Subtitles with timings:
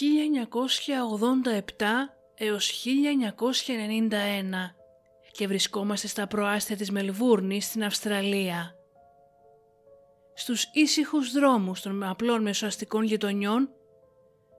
[2.34, 4.10] έως 1991
[5.32, 8.74] και βρισκόμαστε στα προάστια της Μελβούρνης στην Αυστραλία.
[10.34, 13.70] Στους ήσυχους δρόμους των απλών μεσοαστικών γειτονιών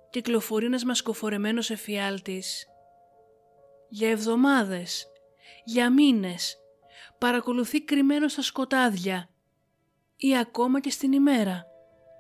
[0.10, 2.68] κυκλοφορεί ένας μασκοφορεμένος εφιάλτης.
[3.90, 5.08] Για εβδομάδες,
[5.64, 6.58] για μήνες,
[7.18, 9.30] παρακολουθεί κρυμμένο στα σκοτάδια
[10.16, 11.66] ή ακόμα και στην ημέρα,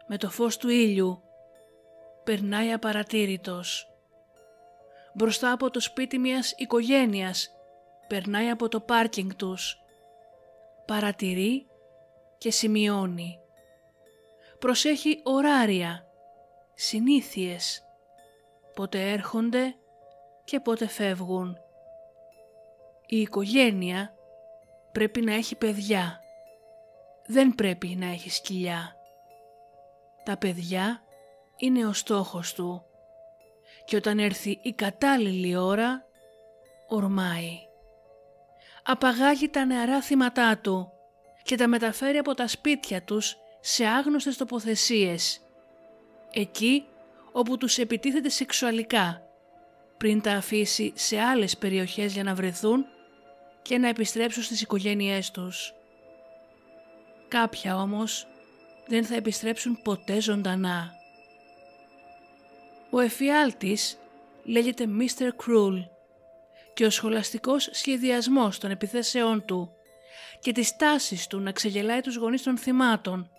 [0.08, 1.25] με το φως του ήλιου,
[2.26, 3.90] περνάει απαρατήρητος.
[5.14, 7.50] Μπροστά από το σπίτι μιας οικογένειας,
[8.08, 9.78] περνάει από το πάρκινγκ τους.
[10.86, 11.68] Παρατηρεί
[12.38, 13.40] και σημειώνει.
[14.60, 16.08] Προσέχει ωράρια,
[16.74, 17.84] συνήθειες,
[18.76, 19.76] πότε έρχονται
[20.44, 21.58] και πότε φεύγουν.
[23.08, 24.16] Η οικογένεια
[24.92, 26.20] πρέπει να έχει παιδιά.
[27.26, 28.96] Δεν πρέπει να έχει σκυλιά.
[30.24, 31.05] Τα παιδιά
[31.58, 32.86] είναι ο στόχος του
[33.86, 36.06] και όταν έρθει η κατάλληλη ώρα
[36.88, 37.60] ορμάει.
[38.84, 40.92] Απαγάγει τα νεαρά θύματά του
[41.44, 45.40] και τα μεταφέρει από τα σπίτια τους σε άγνωστες τοποθεσίες.
[46.32, 46.86] Εκεί
[47.32, 49.22] όπου τους επιτίθεται σεξουαλικά
[49.98, 52.86] πριν τα αφήσει σε άλλες περιοχές για να βρεθούν
[53.62, 55.74] και να επιστρέψουν στις οικογένειές τους.
[57.28, 58.28] Κάποια όμως
[58.88, 60.95] δεν θα επιστρέψουν ποτέ ζωντανά.
[62.96, 63.98] Ο εφιάλτης
[64.44, 65.24] λέγεται Mr.
[65.24, 65.86] Cruel
[66.74, 69.72] και ο σχολαστικός σχεδιασμός των επιθέσεών του
[70.40, 73.30] και τις τάσεις του να ξεγελάει τους γονείς των θυμάτων,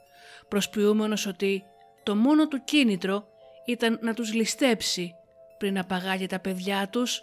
[0.48, 1.64] προσποιούμενος ότι
[2.02, 3.26] το μόνο του κίνητρο
[3.66, 5.14] ήταν να τους ληστέψει
[5.58, 7.22] πριν να παγάγει τα παιδιά τους,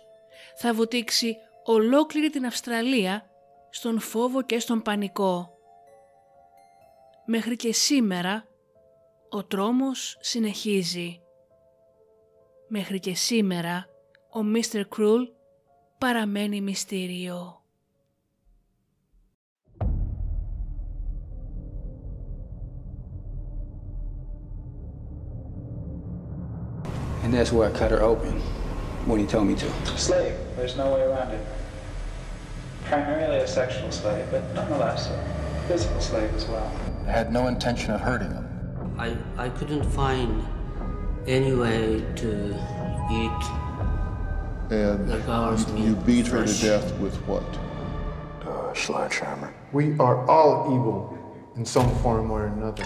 [0.56, 3.30] θα βουτήξει ολόκληρη την Αυστραλία
[3.70, 5.58] στον φόβο και στον πανικό.
[7.26, 8.48] Μέχρι και σήμερα
[9.30, 11.23] ο τρόμος συνεχίζει.
[12.73, 13.87] Μέχρι και σήμερα
[14.31, 14.83] ο Mr.
[14.97, 15.29] Cruel
[15.99, 17.63] παραμένει μυστήριο.
[27.23, 28.41] And that's where I cut her open
[29.05, 29.69] when he told me to.
[29.99, 30.35] Slave.
[30.57, 31.45] There's no way around it.
[32.85, 36.71] Primarily a sexual slave, but nonetheless a physical slave as well.
[37.07, 38.47] I had no intention of hurting him.
[38.99, 40.43] I, I couldn't find
[41.28, 42.50] any way to
[43.12, 43.44] eat
[44.72, 45.86] And the girl's meat.
[45.86, 47.44] you beat her to death with what?
[48.48, 49.54] Uh, sledgehammer.
[49.72, 51.18] We are all evil
[51.56, 52.86] in some form or another.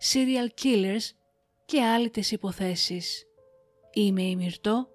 [0.00, 1.10] serial killers
[1.64, 3.24] και άλλες υποθέσεις.
[3.92, 4.88] Είμαι η Μυρτώ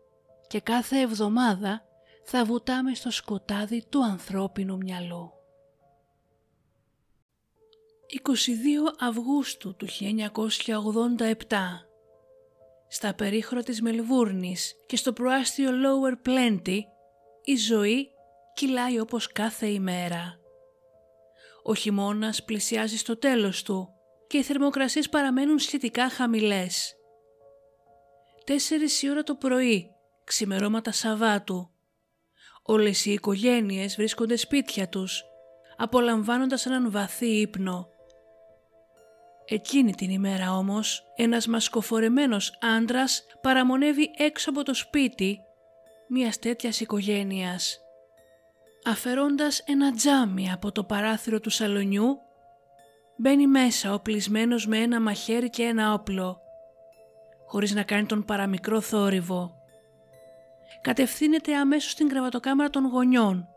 [0.47, 1.85] και κάθε εβδομάδα
[2.23, 5.31] θα βουτάμε στο σκοτάδι του ανθρώπινου μυαλού.
[8.07, 11.35] 22 Αυγούστου του 1987
[12.87, 16.79] Στα περίχωρα της Μελβούρνης και στο προάστιο Lower Plenty
[17.43, 18.09] η ζωή
[18.53, 20.39] κυλάει όπως κάθε ημέρα.
[21.63, 23.94] Ο χειμώνας πλησιάζει στο τέλος του
[24.27, 26.95] και οι θερμοκρασίες παραμένουν σχετικά χαμηλές.
[28.43, 29.91] Τέσσερις η ώρα το πρωί,
[30.23, 31.69] ξημερώματα Σαββάτου.
[32.63, 35.23] Όλες οι οικογένειες βρίσκονται σπίτια τους,
[35.77, 37.87] απολαμβάνοντας έναν βαθύ ύπνο.
[39.45, 45.39] Εκείνη την ημέρα όμως, ένας μασκοφορεμένος άντρας παραμονεύει έξω από το σπίτι
[46.09, 47.79] μιας τέτοιας οικογένειας.
[48.85, 52.17] Αφαιρώντας ένα τζάμι από το παράθυρο του σαλονιού,
[53.17, 56.41] μπαίνει μέσα οπλισμένος με ένα μαχαίρι και ένα όπλο,
[57.47, 59.55] χωρίς να κάνει τον παραμικρό θόρυβο.
[60.81, 63.47] Κατευθύνεται αμέσως στην κρεβατοκάμαρα των γονιών,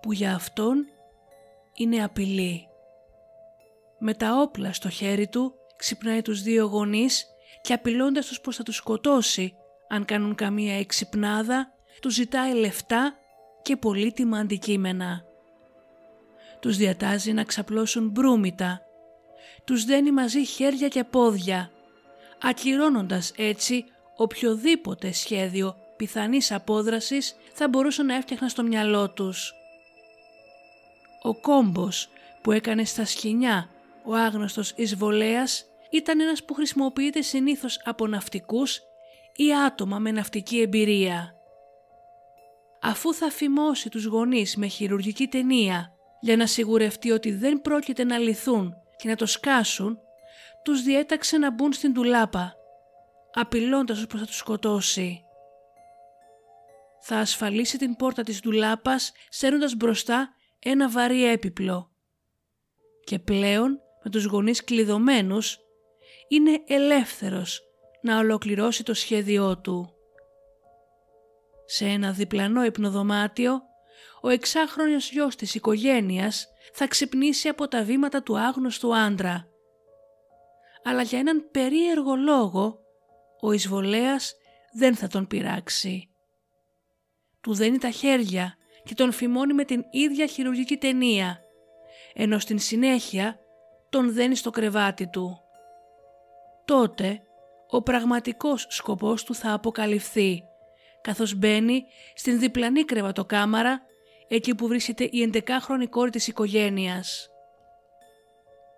[0.00, 0.86] που για αυτόν
[1.74, 2.68] είναι απειλή.
[3.98, 7.26] Με τα όπλα στο χέρι του ξυπνάει τους δύο γονείς
[7.62, 9.56] και απειλώντας τους πως θα τους σκοτώσει
[9.88, 13.14] αν κάνουν καμία εξυπνάδα, τους ζητάει λεφτά
[13.62, 15.24] και πολύτιμα αντικείμενα.
[16.64, 18.82] Τους διατάζει να ξαπλώσουν μπρούμητα,
[19.64, 21.70] τους δένει μαζί χέρια και πόδια,
[22.42, 23.84] ακυρώνοντας έτσι
[24.16, 29.52] οποιοδήποτε σχέδιο πιθανής απόδρασης θα μπορούσαν να έφτιαχναν στο μυαλό τους.
[31.22, 32.08] Ο κόμπος
[32.42, 33.68] που έκανε στα σκηνιά
[34.04, 38.80] ο άγνωστος εισβολέας ήταν ένας που χρησιμοποιείται συνήθως από ναυτικούς
[39.36, 41.34] ή άτομα με ναυτική εμπειρία.
[42.80, 45.93] Αφού θα φημώσει τους γονείς με χειρουργική ταινία
[46.24, 49.98] για να σιγουρευτεί ότι δεν πρόκειται να λυθούν και να το σκάσουν,
[50.62, 52.54] τους διέταξε να μπουν στην τουλάπα,
[53.32, 55.24] απειλώντας τους πως θα τους σκοτώσει.
[57.00, 60.28] Θα ασφαλίσει την πόρτα της ντουλάπας σέρνοντας μπροστά
[60.58, 61.90] ένα βαρύ έπιπλο.
[63.04, 65.58] Και πλέον με τους γονείς κλειδωμένους
[66.28, 67.60] είναι ελεύθερος
[68.02, 69.94] να ολοκληρώσει το σχέδιό του.
[71.66, 73.62] Σε ένα διπλανό υπνοδωμάτιο,
[74.20, 79.48] ο εξάχρονος γιος της οικογένειας θα ξυπνήσει από τα βήματα του άγνωστου άντρα.
[80.84, 82.78] Αλλά για έναν περίεργο λόγο,
[83.40, 84.34] ο εισβολέας
[84.72, 86.08] δεν θα τον πειράξει.
[87.40, 91.40] Του δένει τα χέρια και τον φημώνει με την ίδια χειρουργική ταινία,
[92.14, 93.38] ενώ στην συνέχεια
[93.90, 95.38] τον δένει στο κρεβάτι του.
[96.64, 97.22] Τότε
[97.68, 100.42] ο πραγματικός σκοπός του θα αποκαλυφθεί,
[101.00, 101.84] καθώς μπαίνει
[102.14, 103.82] στην διπλανή κρεβατοκάμαρα,
[104.28, 107.28] εκεί που βρίσκεται η 11χρονη κόρη της οικογένειας.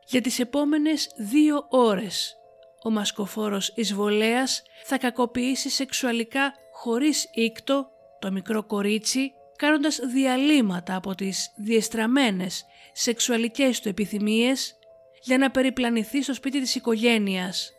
[0.06, 2.36] Για τις επόμενες δύο ώρες,
[2.84, 11.52] ο μασκοφόρος εισβολέας θα κακοποιήσει σεξουαλικά χωρίς ήκτο το μικρό κορίτσι, κάνοντας διαλύματα από τις
[11.56, 14.78] διεστραμμένες σεξουαλικές του επιθυμίες
[15.22, 17.70] για να περιπλανηθεί στο σπίτι της οικογένειας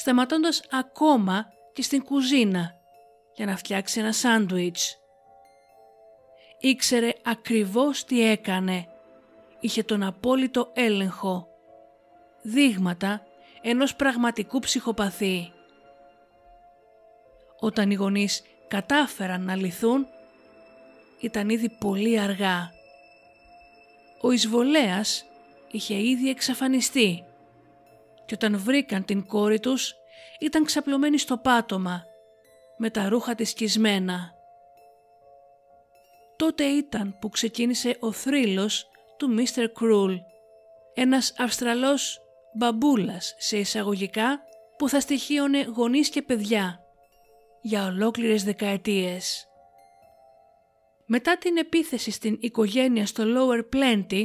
[0.00, 2.74] σταματώντας ακόμα και στην κουζίνα
[3.34, 4.99] για να φτιάξει ένα σάντουιτς.
[6.60, 8.86] Ήξερε ακριβώς τι έκανε.
[9.60, 11.46] Είχε τον απόλυτο έλεγχο.
[12.42, 13.22] Δείγματα
[13.62, 15.52] ενός πραγματικού ψυχοπαθή.
[17.60, 20.06] Όταν οι γονείς κατάφεραν να λυθούν,
[21.20, 22.70] ήταν ήδη πολύ αργά.
[24.20, 25.24] Ο εισβολέας
[25.70, 27.24] είχε ήδη εξαφανιστεί
[28.26, 29.94] και όταν βρήκαν την κόρη τους
[30.40, 32.04] ήταν ξαπλωμένη στο πάτωμα
[32.76, 34.39] με τα ρούχα της σκισμένα.
[36.40, 39.66] Τότε ήταν που ξεκίνησε ο θρύλος του Mr.
[39.74, 40.14] Κρούλ,
[40.94, 42.20] ένας Αυστραλός
[42.54, 44.40] μπαμπούλας σε εισαγωγικά
[44.78, 46.80] που θα στοιχείωνε γονείς και παιδιά
[47.60, 49.48] για ολόκληρες δεκαετίες.
[51.06, 54.24] Μετά την επίθεση στην οικογένεια στο Lower Plenty,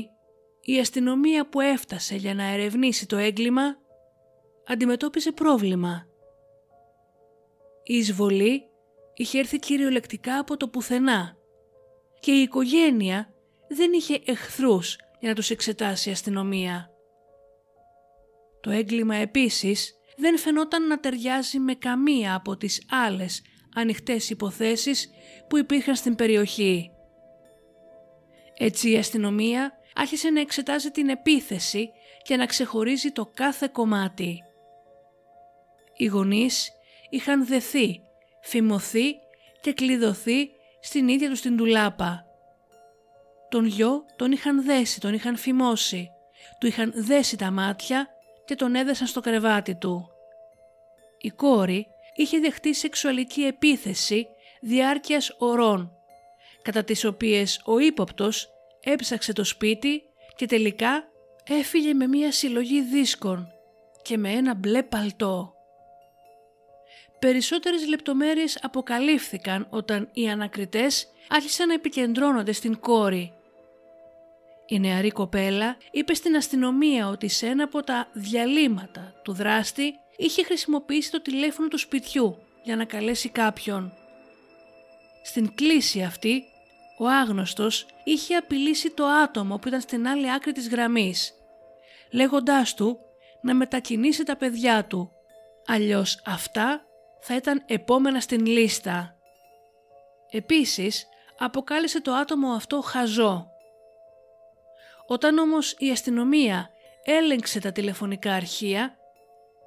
[0.61, 3.77] η αστυνομία που έφτασε για να ερευνήσει το έγκλημα
[4.67, 6.05] αντιμετώπιζε πρόβλημα.
[7.83, 8.63] Η εισβολή
[9.13, 11.37] είχε έρθει κυριολεκτικά από το πουθενά
[12.19, 13.33] και η οικογένεια
[13.67, 16.89] δεν είχε εχθρούς για να τους εξετάσει η αστυνομία.
[18.61, 23.41] Το έγκλημα επίσης δεν φαινόταν να ταιριάζει με καμία από τις άλλες
[23.75, 25.09] ανοιχτές υποθέσεις
[25.49, 26.89] που υπήρχαν στην περιοχή.
[28.57, 31.89] Έτσι η αστυνομία άρχισε να εξετάζει την επίθεση
[32.21, 34.43] και να ξεχωρίζει το κάθε κομμάτι.
[35.97, 36.71] Οι γονείς
[37.09, 38.01] είχαν δεθεί,
[38.41, 39.15] φημωθεί
[39.61, 40.49] και κλειδωθεί
[40.85, 42.25] στην ίδια τους την τουλάπα.
[43.49, 46.09] Τον γιο τον είχαν δέσει, τον είχαν φημώσει,
[46.59, 48.07] του είχαν δέσει τα μάτια
[48.45, 50.09] και τον έδεσαν στο κρεβάτι του.
[51.17, 54.27] Η κόρη είχε δεχτεί σεξουαλική επίθεση
[54.61, 55.91] διάρκειας ωρών,
[56.61, 58.49] κατά τις οποίες ο ύποπτος
[58.83, 60.01] έψαξε το σπίτι
[60.35, 61.03] και τελικά
[61.43, 63.47] έφυγε με μία συλλογή δίσκων
[64.01, 65.54] και με ένα μπλε παλτό.
[67.19, 73.33] Περισσότερες λεπτομέρειες αποκαλύφθηκαν όταν οι ανακριτές άρχισαν να επικεντρώνονται στην κόρη.
[74.67, 80.43] Η νεαρή κοπέλα είπε στην αστυνομία ότι σε ένα από τα διαλύματα του δράστη είχε
[80.43, 83.93] χρησιμοποιήσει το τηλέφωνο του σπιτιού για να καλέσει κάποιον.
[85.23, 86.43] Στην κλίση αυτή,
[86.97, 91.33] ο άγνωστος είχε απειλήσει το άτομο που ήταν στην άλλη άκρη της γραμμής,
[92.11, 92.99] λέγοντάς του
[93.41, 95.11] να μετακινήσει τα παιδιά του,
[95.65, 96.84] αλλιώς αυτά
[97.27, 99.15] θα ήταν επόμενα στην λίστα.
[100.29, 103.47] Επίσης, αποκάλεσε το άτομο αυτό χαζό.
[105.07, 106.69] Όταν όμως η αστυνομία
[107.03, 108.97] έλεγξε τα τηλεφωνικά αρχεία,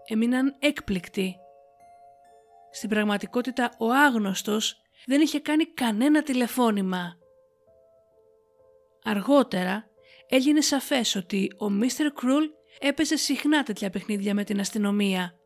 [0.04, 1.36] έμειναν έκπληκτοι.
[2.70, 7.18] Στην πραγματικότητα ο άγνωστος δεν είχε κάνει κανένα τηλεφώνημα.
[9.04, 9.84] Αργότερα
[10.28, 12.44] έγινε σαφές ότι ο Μίστερ Κρούλ
[12.80, 15.37] έπαιζε συχνά τέτοια παιχνίδια με την αστυνομία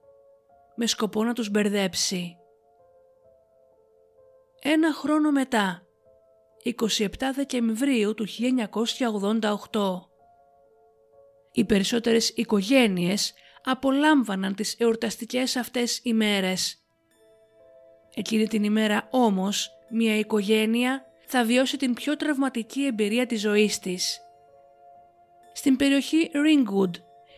[0.77, 2.37] με σκοπό να τους μπερδέψει.
[4.63, 5.83] Ένα χρόνο μετά,
[6.65, 10.09] 27 Δεκεμβρίου του 1988.
[11.53, 16.83] Οι περισσότερες οικογένειες απολάμβαναν τις εορταστικές αυτές ημέρες.
[18.15, 24.21] Εκείνη την ημέρα όμως μια οικογένεια θα βιώσει την πιο τραυματική εμπειρία της ζωής της.
[25.53, 26.91] Στην περιοχή Ringwood,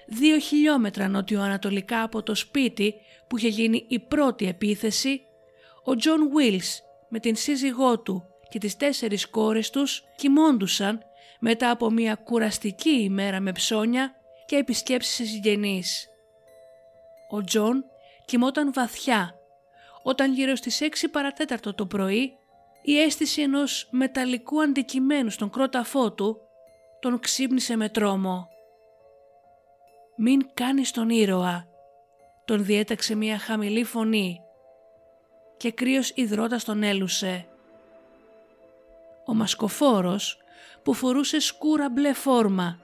[0.07, 2.95] δύο χιλιόμετρα νοτιοανατολικά από το σπίτι
[3.27, 5.21] που είχε γίνει η πρώτη επίθεση,
[5.85, 11.03] ο Τζον Βίλς με την σύζυγό του και τις τέσσερις κόρες τους κοιμόντουσαν
[11.41, 14.15] μετά από μια κουραστική ημέρα με ψώνια
[14.47, 16.09] και επισκέψεις σε συγγενείς.
[17.31, 17.85] Ο Τζον
[18.25, 19.35] κοιμόταν βαθιά
[20.03, 22.33] όταν γύρω στις 6 παρά τέταρτο το πρωί
[22.83, 26.41] η αίσθηση ενός μεταλλικού αντικειμένου στον κρόταφό του
[27.01, 28.49] τον ξύπνησε με τρόμο.
[30.17, 31.67] «Μην κάνεις τον ήρωα»,
[32.45, 34.41] τον διέταξε μια χαμηλή φωνή
[35.57, 37.47] και κρύος ιδρώτας τον έλουσε.
[39.27, 40.39] Ο μασκοφόρος
[40.83, 42.79] που φορούσε σκούρα μπλε φόρμα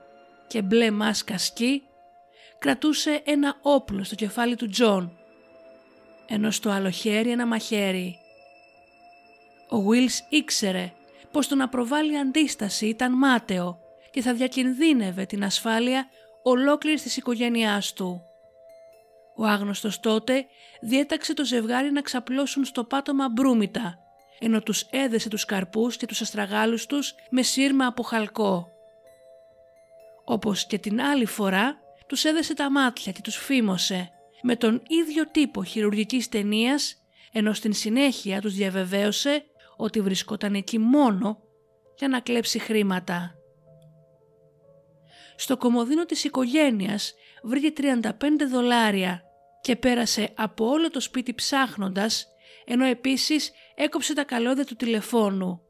[0.47, 1.83] και μπλε μάσκα σκι
[2.59, 5.21] κρατούσε ένα όπλο στο κεφάλι του Τζον
[6.33, 8.19] ενώ στο άλλο χέρι ένα μαχαίρι.
[9.69, 10.93] Ο Βίλς ήξερε
[11.31, 13.79] πως το να προβάλλει αντίσταση ήταν μάταιο
[14.11, 16.09] και θα διακινδύνευε την ασφάλεια
[16.43, 18.23] ολόκληρης της οικογένειάς του.
[19.37, 20.47] Ο άγνωστος τότε
[20.81, 23.99] διέταξε το ζευγάρι να ξαπλώσουν στο πάτωμα μπρούμητα,
[24.39, 28.69] ενώ τους έδεσε τους καρπούς και τους αστραγάλους τους με σύρμα από χαλκό.
[30.25, 34.11] Όπως και την άλλη φορά, τους έδεσε τα μάτια και τους φήμωσε
[34.43, 36.95] με τον ίδιο τύπο χειρουργικής ταινίας,
[37.33, 39.45] ενώ στην συνέχεια τους διαβεβαίωσε
[39.77, 41.39] ότι βρισκόταν εκεί μόνο
[41.99, 43.40] για να κλέψει χρήματα.
[45.41, 48.11] Στο κομοδίνο της οικογένειας βρήκε 35
[48.51, 49.23] δολάρια
[49.61, 52.27] και πέρασε από όλο το σπίτι ψάχνοντας,
[52.65, 55.61] ενώ επίσης έκοψε τα καλώδια του τηλεφώνου.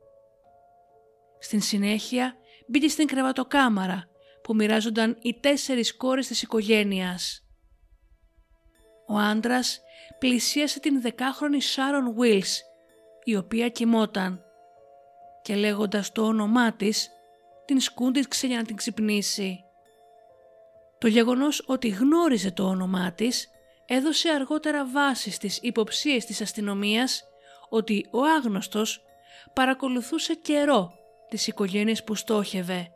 [1.39, 2.37] Στην συνέχεια
[2.67, 4.09] μπήκε στην κρεβατοκάμαρα
[4.43, 7.45] που μοιράζονταν οι τέσσερις κόρες της οικογένειας.
[9.07, 9.81] Ο άντρας
[10.19, 12.61] πλησίασε την δεκάχρονη Σάρον Βίλς,
[13.25, 14.43] η οποία κοιμόταν
[15.43, 17.11] και λέγοντας το όνομά της,
[17.71, 19.65] την σκούντιξε για να την ξυπνήσει.
[20.99, 23.51] Το γεγονός ότι γνώριζε το όνομά της
[23.87, 27.25] έδωσε αργότερα βάση στις υποψίες της αστυνομίας
[27.69, 29.03] ότι ο άγνωστος
[29.53, 30.93] παρακολουθούσε καιρό
[31.29, 32.89] τις οικογένειες που στόχευε.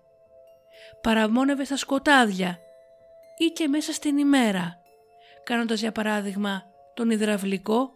[1.00, 2.58] Παραμόνευε στα σκοτάδια
[3.38, 4.80] ή και μέσα στην ημέρα,
[5.44, 6.62] κάνοντας για παράδειγμα
[6.94, 7.90] τον υδραυλικό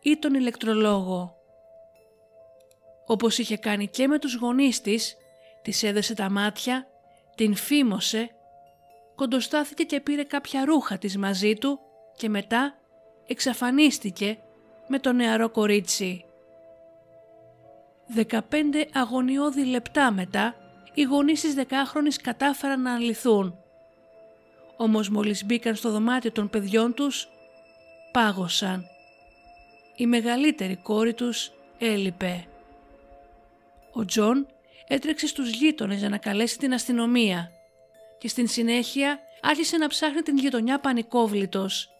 [0.00, 1.36] ή τον ηλεκτρολόγο.
[3.06, 5.16] Όπως είχε κάνει και με τους γονείς της,
[5.68, 6.86] της έδεσε τα μάτια,
[7.34, 8.30] την φήμωσε,
[9.14, 11.78] κοντοστάθηκε και πήρε κάποια ρούχα της μαζί του
[12.16, 12.74] και μετά
[13.26, 14.38] εξαφανίστηκε
[14.88, 16.24] με το νεαρό κορίτσι.
[18.14, 18.40] 15
[18.92, 20.54] αγωνιώδη λεπτά μετά,
[20.94, 23.58] οι γονείς της δεκάχρονης κατάφεραν να λυθούν.
[24.76, 27.28] Όμως μόλις μπήκαν στο δωμάτιο των παιδιών τους,
[28.12, 28.84] πάγωσαν.
[29.96, 32.46] Η μεγαλύτερη κόρη τους έλειπε.
[33.92, 34.46] Ο Τζον
[34.88, 37.50] έτρεξε στους γείτονες για να καλέσει την αστυνομία
[38.18, 41.90] και στην συνέχεια άρχισε να ψάχνει την γειτονιά πανικόβλητος.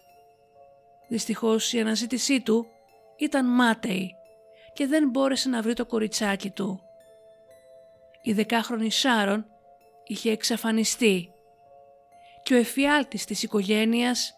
[1.09, 2.67] Δυστυχώς η αναζήτησή του
[3.17, 4.15] ήταν μάταιη
[4.73, 6.81] και δεν μπόρεσε να βρει το κοριτσάκι του.
[8.23, 9.47] Η δεκάχρονη Σάρον
[10.05, 11.33] είχε εξαφανιστεί
[12.43, 14.35] και ο εφιάλτης της οικογένειας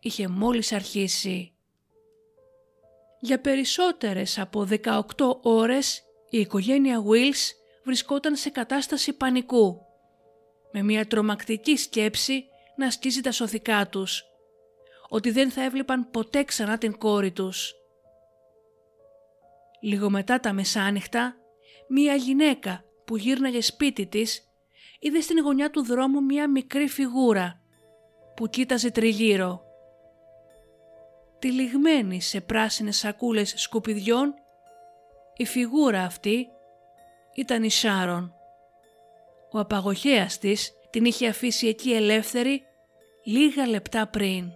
[0.00, 1.52] είχε μόλις αρχίσει.
[3.20, 5.02] Για περισσότερες από 18
[5.42, 9.80] ώρες η οικογένεια Wills βρισκόταν σε κατάσταση πανικού,
[10.72, 12.44] με μια τρομακτική σκέψη
[12.76, 14.24] να σκίζει τα σωθικά τους,
[15.08, 17.74] ότι δεν θα έβλεπαν ποτέ ξανά την κόρη τους.
[19.80, 21.36] Λίγο μετά τα μεσάνυχτα,
[21.88, 24.52] μία γυναίκα που γύρναγε σπίτι της
[25.00, 27.60] είδε στην γωνιά του δρόμου μία μικρή φιγούρα
[28.36, 29.62] που κοίταζε τριγύρω.
[31.38, 34.34] Τυλιγμένη σε πράσινες σακούλες σκουπιδιών,
[35.36, 36.48] η φιγούρα αυτή
[37.34, 38.34] ήταν η Σάρον.
[39.50, 42.62] Ο απαγωγέας της την είχε αφήσει εκεί ελεύθερη
[43.24, 44.52] λίγα λεπτά πριν.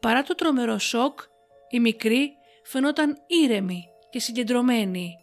[0.00, 1.20] Παρά το τρομερό σοκ,
[1.68, 5.16] η μικρή φαινόταν ήρεμη και συγκεντρωμένη.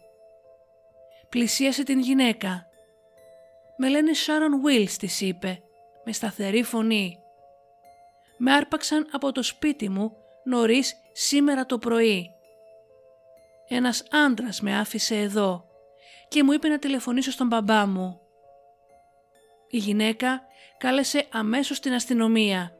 [1.28, 2.66] Πλησίασε την γυναίκα.
[3.76, 5.62] «Με λένε Σάρον Βίλς», της είπε,
[6.04, 7.18] με σταθερή φωνή.
[8.38, 12.30] «Με άρπαξαν από το σπίτι μου νωρίς σήμερα το πρωί.
[13.68, 15.71] Ένας άντρας με άφησε εδώ
[16.32, 18.20] και μου είπε να τηλεφωνήσω στον μπαμπά μου.
[19.68, 20.42] Η γυναίκα
[20.78, 22.72] κάλεσε αμέσως την αστυνομία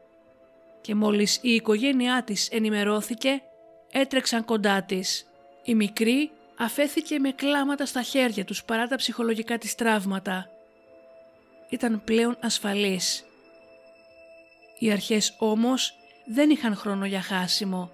[0.80, 3.42] και μόλις η οικογένειά της ενημερώθηκε
[3.90, 5.26] έτρεξαν κοντά της.
[5.64, 10.50] Η μικρή αφέθηκε με κλάματα στα χέρια τους παρά τα ψυχολογικά της τραύματα.
[11.68, 13.25] Ήταν πλέον ασφαλής.
[14.78, 15.94] Οι αρχές όμως
[16.25, 17.90] δεν είχαν χρόνο για χάσιμο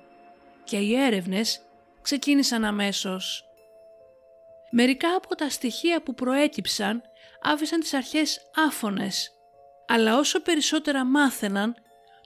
[0.65, 1.61] και οι έρευνες
[2.03, 3.48] ξεκίνησαν αμέσως.
[4.71, 7.03] Μερικά από τα στοιχεία που προέκυψαν
[7.43, 9.31] άφησαν τις αρχές άφωνες,
[9.87, 11.75] αλλά όσο περισσότερα μάθαιναν,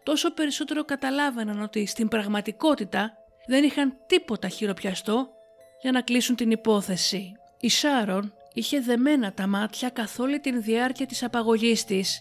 [0.02, 3.12] τόσο περισσότερο καταλάβαιναν ότι στην πραγματικότητα
[3.46, 5.28] δεν είχαν τίποτα χειροπιαστό
[5.82, 7.32] για να κλείσουν την υπόθεση.
[7.60, 12.20] Η Σάρον είχε δεμένα τα μάτια καθ' όλη την διάρκεια της απαγωγής της.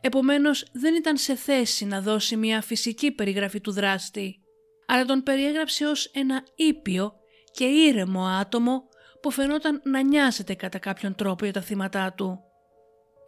[0.00, 4.40] Επομένως δεν ήταν σε θέση να δώσει μια φυσική περιγραφή του δράστη,
[4.86, 7.12] αλλά τον περιέγραψε ως ένα ήπιο
[7.52, 8.88] και ήρεμο άτομο
[9.22, 12.40] που φαινόταν να νοιάζεται κατά κάποιον τρόπο για τα θύματά του.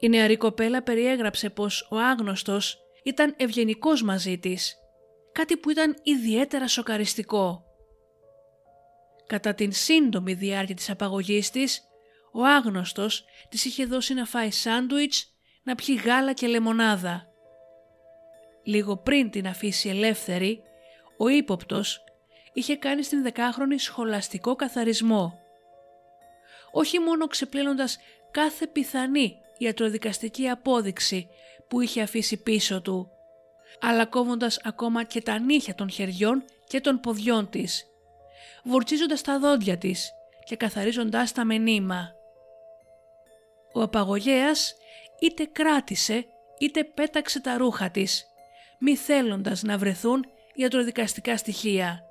[0.01, 4.77] Η νεαρή κοπέλα περιέγραψε πως ο άγνωστος ήταν ευγενικός μαζί της,
[5.33, 7.65] κάτι που ήταν ιδιαίτερα σοκαριστικό.
[9.27, 11.83] Κατά την σύντομη διάρκεια της απαγωγής της,
[12.33, 15.27] ο άγνωστος της είχε δώσει να φάει σάντουιτς,
[15.63, 17.27] να πιει γάλα και λεμονάδα.
[18.65, 20.63] Λίγο πριν την αφήσει ελεύθερη,
[21.19, 22.05] ο ύποπτος
[22.53, 25.42] είχε κάνει στην δεκάχρονη σχολαστικό καθαρισμό.
[26.73, 27.99] Όχι μόνο ξεπλένοντας
[28.31, 31.29] κάθε πιθανή ιατροδικαστική απόδειξη
[31.69, 33.11] που είχε αφήσει πίσω του,
[33.81, 37.87] αλλά κόβοντας ακόμα και τα νύχια των χεριών και των ποδιών της,
[38.65, 40.13] βουρτσίζοντας τα δόντια της
[40.45, 42.13] και καθαρίζοντάς τα με νήμα.
[43.73, 44.75] Ο απαγωγέας
[45.21, 46.27] είτε κράτησε
[46.59, 48.27] είτε πέταξε τα ρούχα της,
[48.79, 50.25] μη θέλοντας να βρεθούν
[50.55, 52.05] ιατροδικαστικά στοιχεία.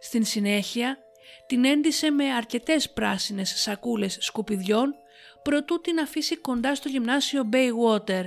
[0.00, 0.98] Στην συνέχεια
[1.46, 4.94] την έντισε με αρκετές πράσινες σακούλες σκουπιδιών
[5.42, 8.24] προτού την αφήσει κοντά στο γυμνάσιο Bayswater,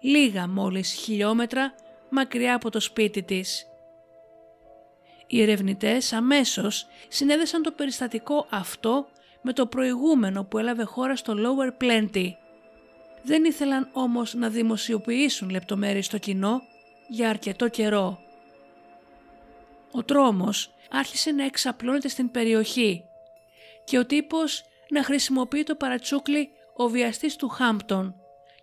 [0.00, 1.74] λίγα μόλις χιλιόμετρα
[2.10, 3.64] μακριά από το σπίτι της.
[5.26, 9.06] Οι ερευνητές αμέσως συνέδεσαν το περιστατικό αυτό
[9.42, 12.30] με το προηγούμενο που έλαβε χώρα στο Lower Plenty.
[13.22, 16.62] Δεν ήθελαν όμως να δημοσιοποιήσουν λεπτομέρειες στο κοινό
[17.08, 18.18] για αρκετό καιρό.
[19.92, 23.04] Ο τρόμος άρχισε να εξαπλώνεται στην περιοχή
[23.84, 28.14] και ο τύπος να χρησιμοποιεί το παρατσούκλι ο βιαστής του Χάμπτον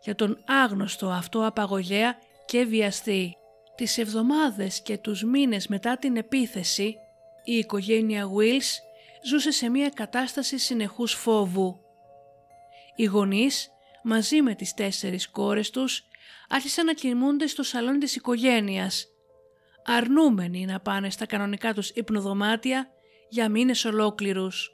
[0.03, 3.37] για τον άγνωστο αυτό απαγωγέα και βιαστή.
[3.75, 6.95] Τις εβδομάδες και τους μήνες μετά την επίθεση,
[7.43, 8.79] η οικογένεια Wills
[9.23, 11.79] ζούσε σε μια κατάσταση συνεχούς φόβου.
[12.95, 13.69] Οι γονείς,
[14.03, 16.03] μαζί με τις τέσσερις κόρες τους,
[16.49, 19.05] άρχισαν να κοιμούνται στο σαλόνι της οικογένειας,
[19.87, 22.87] αρνούμενοι να πάνε στα κανονικά τους υπνοδωμάτια
[23.29, 24.71] για μήνες ολόκληρους.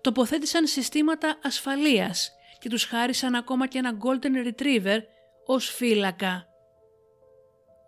[0.00, 4.98] Τοποθέτησαν συστήματα ασφαλείας και τους χάρισαν ακόμα και ένα Golden Retriever
[5.46, 6.46] ως φύλακα.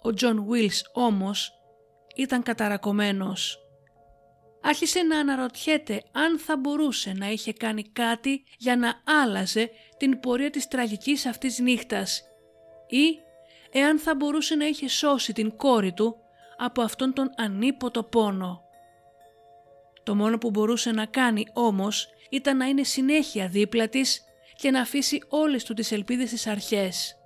[0.03, 1.53] Ο John Wills όμως
[2.17, 3.59] ήταν καταρακωμένος.
[4.63, 10.51] Άρχισε να αναρωτιέται αν θα μπορούσε να είχε κάνει κάτι για να άλλαζε την πορεία
[10.51, 12.23] της τραγικής αυτής νύχτας
[12.89, 13.19] ή
[13.73, 16.17] εάν θα μπορούσε να είχε σώσει την κόρη του
[16.57, 18.63] από αυτόν τον ανίποτο πόνο.
[20.03, 24.23] Το μόνο που μπορούσε να κάνει όμως ήταν να είναι συνέχεια δίπλα της
[24.57, 27.17] και να αφήσει όλες του τις ελπίδες στις αρχές.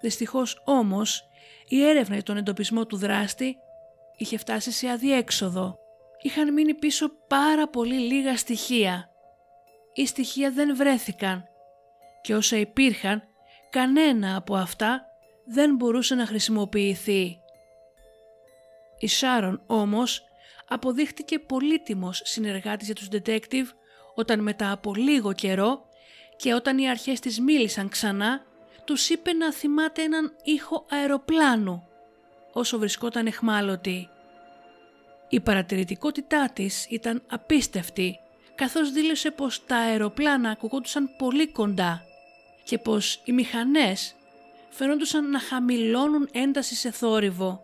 [0.00, 1.24] Δυστυχώς όμως
[1.68, 3.56] η έρευνα για τον εντοπισμό του δράστη
[4.16, 5.78] είχε φτάσει σε αδιέξοδο.
[6.22, 9.10] Είχαν μείνει πίσω πάρα πολύ λίγα στοιχεία.
[9.94, 11.44] Οι στοιχεία δεν βρέθηκαν
[12.22, 13.22] και όσα υπήρχαν
[13.70, 15.04] κανένα από αυτά
[15.44, 17.38] δεν μπορούσε να χρησιμοποιηθεί.
[18.98, 20.24] Η Σάρον όμως
[20.68, 23.66] αποδείχτηκε πολύτιμος συνεργάτης για τους detective
[24.14, 25.84] όταν μετά από λίγο καιρό
[26.36, 28.42] και όταν οι αρχές της μίλησαν ξανά,
[28.84, 31.88] τους είπε να θυμάται έναν ήχο αεροπλάνου
[32.52, 34.08] όσο βρισκόταν εχμάλωτη.
[35.28, 38.18] Η παρατηρητικότητά της ήταν απίστευτη
[38.54, 42.04] καθώς δήλωσε πως τα αεροπλάνα ακουγόντουσαν πολύ κοντά
[42.70, 44.14] και πως οι μηχανές
[44.68, 47.62] φαινόντουσαν να χαμηλώνουν ένταση σε θόρυβο,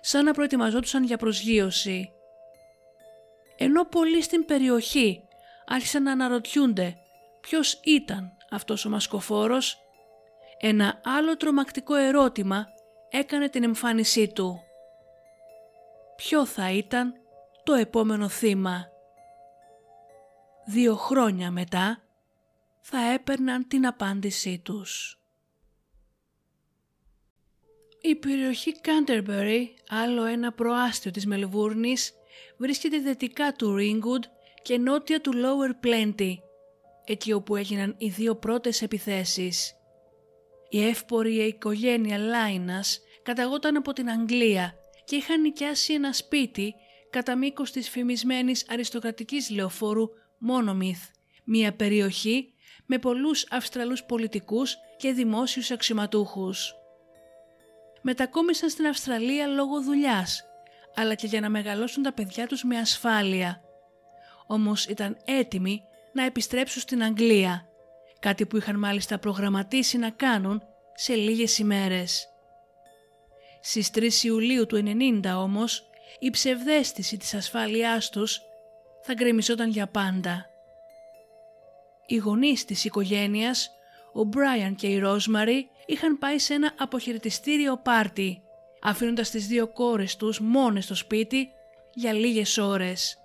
[0.00, 2.12] σαν να προετοιμαζόντουσαν για προσγείωση.
[3.56, 5.22] Ενώ πολλοί στην περιοχή
[5.66, 6.96] άρχισαν να αναρωτιούνται
[7.40, 9.78] ποιος ήταν αυτός ο μασκοφόρος,
[10.60, 12.66] ένα άλλο τρομακτικό ερώτημα
[13.10, 14.60] έκανε την εμφάνισή του.
[16.16, 17.14] Ποιο θα ήταν
[17.64, 18.88] το επόμενο θύμα;
[20.64, 22.02] Δύο χρόνια μετά
[22.90, 25.18] θα έπαιρναν την απάντησή τους.
[28.00, 32.12] Η περιοχή Κάντερμπερι, άλλο ένα προάστιο της Μελβούρνης,
[32.56, 34.22] βρίσκεται δυτικά του Ringwood
[34.62, 36.32] και νότια του Lower Plenty,
[37.04, 39.74] εκεί όπου έγιναν οι δύο πρώτες επιθέσεις.
[40.68, 44.74] Η εύπορη οικογένεια Λάινας καταγόταν από την Αγγλία
[45.04, 46.74] και είχαν νοικιάσει ένα σπίτι
[47.10, 51.00] κατά μήκος της φημισμένης αριστοκρατικής λεωφόρου Μόνομιθ,
[51.44, 52.52] μια περιοχή
[52.90, 56.74] με πολλούς Αυστραλούς πολιτικούς και δημόσιους αξιωματούχους.
[58.02, 60.44] Μετακόμισαν στην Αυστραλία λόγω δουλειάς,
[60.94, 63.60] αλλά και για να μεγαλώσουν τα παιδιά τους με ασφάλεια.
[64.46, 67.68] Όμως ήταν έτοιμοι να επιστρέψουν στην Αγγλία,
[68.18, 70.62] κάτι που είχαν μάλιστα προγραμματίσει να κάνουν
[70.94, 72.28] σε λίγες ημέρες.
[73.60, 78.40] Στις 3 Ιουλίου του 90 όμως, η ψευδέστηση της ασφάλειάς τους
[79.02, 80.46] θα γκρεμιζόταν για πάντα.
[82.10, 83.70] Οι γονείς της οικογένειας,
[84.12, 88.42] ο Μπράιαν και η Ρόσμαρι, είχαν πάει σε ένα αποχαιρετιστήριο πάρτι,
[88.82, 91.48] αφήνοντας τις δύο κόρες τους μόνες στο σπίτι
[91.94, 93.18] για λίγες ώρες.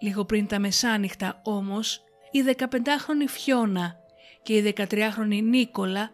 [0.00, 3.96] Λίγο πριν τα μεσάνυχτα όμως, η 15χρονη Φιώνα
[4.42, 6.10] και η 13χρονη Νίκολα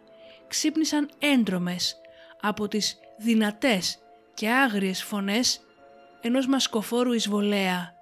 [0.47, 2.01] ξύπνησαν έντρομες
[2.41, 3.97] από τις δυνατές
[4.33, 5.61] και άγριες φωνές
[6.21, 7.93] ενός μασκοφόρου εισβολέα.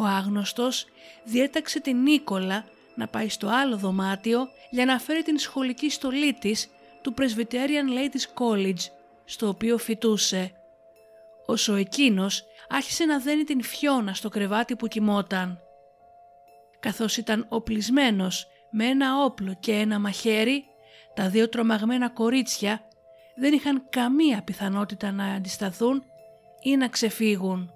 [0.00, 0.86] Ο άγνωστος
[1.24, 6.68] διέταξε την Νίκολα να πάει στο άλλο δωμάτιο για να φέρει την σχολική στολή της
[7.02, 8.80] του Presbyterian Ladies College,
[9.24, 10.52] στο οποίο φοιτούσε.
[11.46, 15.60] Όσο εκείνος άρχισε να δένει την φιώνα στο κρεβάτι που κοιμόταν.
[16.80, 20.64] Καθώς ήταν οπλισμένος με ένα όπλο και ένα μαχαίρι,
[21.14, 22.80] τα δύο τρομαγμένα κορίτσια
[23.36, 26.04] δεν είχαν καμία πιθανότητα να αντισταθούν
[26.62, 27.74] ή να ξεφύγουν.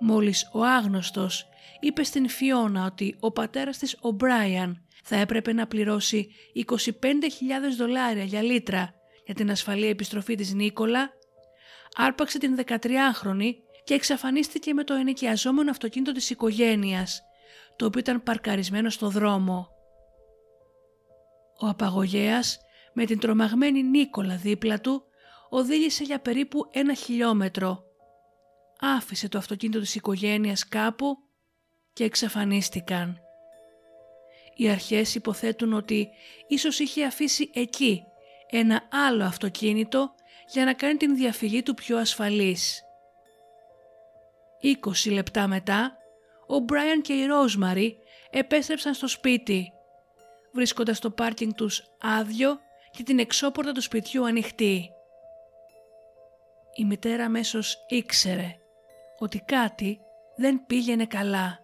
[0.00, 1.48] Μόλις ο άγνωστος
[1.80, 6.82] είπε στην Φιώνα ότι ο πατέρας της ο Μπράιαν θα έπρεπε να πληρώσει 25.000
[7.76, 11.10] δολάρια για λίτρα για την ασφαλή επιστροφή της Νίκολα,
[11.96, 13.50] άρπαξε την 13χρονη
[13.84, 17.22] και εξαφανίστηκε με το ενοικιαζόμενο αυτοκίνητο της οικογένειας,
[17.76, 19.68] το οποίο ήταν παρκαρισμένο στο δρόμο.
[21.60, 22.58] Ο απαγωγέας
[22.92, 25.02] με την τρομαγμένη Νίκολα δίπλα του
[25.48, 27.85] οδήγησε για περίπου ένα χιλιόμετρο.
[28.80, 31.18] Άφησε το αυτοκίνητο της οικογένειας κάπου
[31.92, 33.20] και εξαφανίστηκαν.
[34.56, 36.08] Οι αρχές υποθέτουν ότι
[36.48, 38.02] ίσως είχε αφήσει εκεί
[38.50, 40.14] ένα άλλο αυτοκίνητο
[40.52, 42.82] για να κάνει την διαφυγή του πιο ασφαλής.
[45.06, 45.96] 20 λεπτά μετά,
[46.46, 47.98] ο Μπράιαν και η Ρόσμαρι
[48.30, 49.72] επέστρεψαν στο σπίτι,
[50.52, 52.58] βρίσκοντας το πάρκινγκ τους άδειο
[52.90, 54.90] και την εξώπορτα του σπιτιού ανοιχτή.
[56.74, 58.56] Η μητέρα αμέσως ήξερε
[59.18, 60.00] ότι κάτι
[60.36, 61.60] δεν πήγαινε καλά.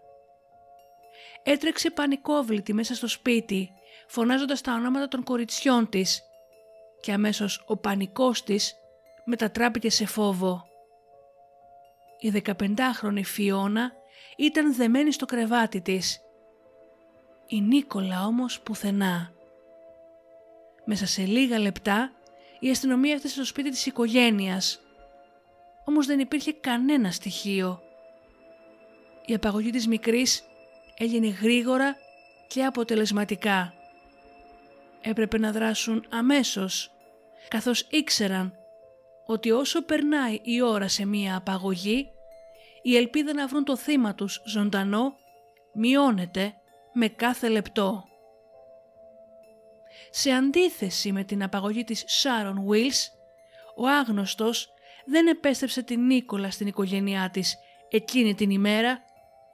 [1.42, 3.70] Έτρεξε πανικόβλητη μέσα στο σπίτι,
[4.06, 6.22] φωνάζοντας τα ονόματα των κοριτσιών της
[7.00, 8.74] και αμέσως ο πανικός της
[9.24, 10.66] μετατράπηκε σε φόβο.
[12.18, 13.92] Η 15χρονη Φιώνα
[14.36, 16.20] ήταν δεμένη στο κρεβάτι της.
[17.46, 19.32] Η Νίκολα όμως πουθενά.
[20.84, 22.12] Μέσα σε λίγα λεπτά
[22.60, 24.80] η αστυνομία έφτασε στο σπίτι της οικογένειας.
[25.84, 27.82] Όμως δεν υπήρχε κανένα στοιχείο.
[29.26, 30.42] Η απαγωγή της μικρής
[30.98, 31.96] έγινε γρήγορα
[32.48, 33.74] και αποτελεσματικά.
[35.00, 36.90] Έπρεπε να δράσουν αμέσως,
[37.48, 38.54] καθώς ήξεραν
[39.26, 42.08] ότι όσο περνάει η ώρα σε μία απαγωγή,
[42.82, 45.14] η ελπίδα να βρουν το θύμα τους ζωντανό
[45.74, 46.54] μειώνεται
[46.92, 48.04] με κάθε λεπτό.
[50.10, 53.08] Σε αντίθεση με την απαγωγή της Sharon Wills,
[53.76, 54.71] ο άγνωστος
[55.06, 57.56] δεν επέστρεψε την Νίκολα στην οικογένειά της
[57.90, 59.00] εκείνη την ημέρα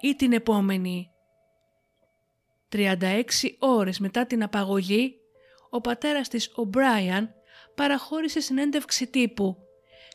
[0.00, 1.10] ή την επόμενη.
[2.72, 3.24] 36
[3.58, 5.14] ώρες μετά την απαγωγή,
[5.70, 7.34] ο πατέρας της, ο Μπράιαν,
[7.74, 9.56] παραχώρησε συνέντευξη τύπου,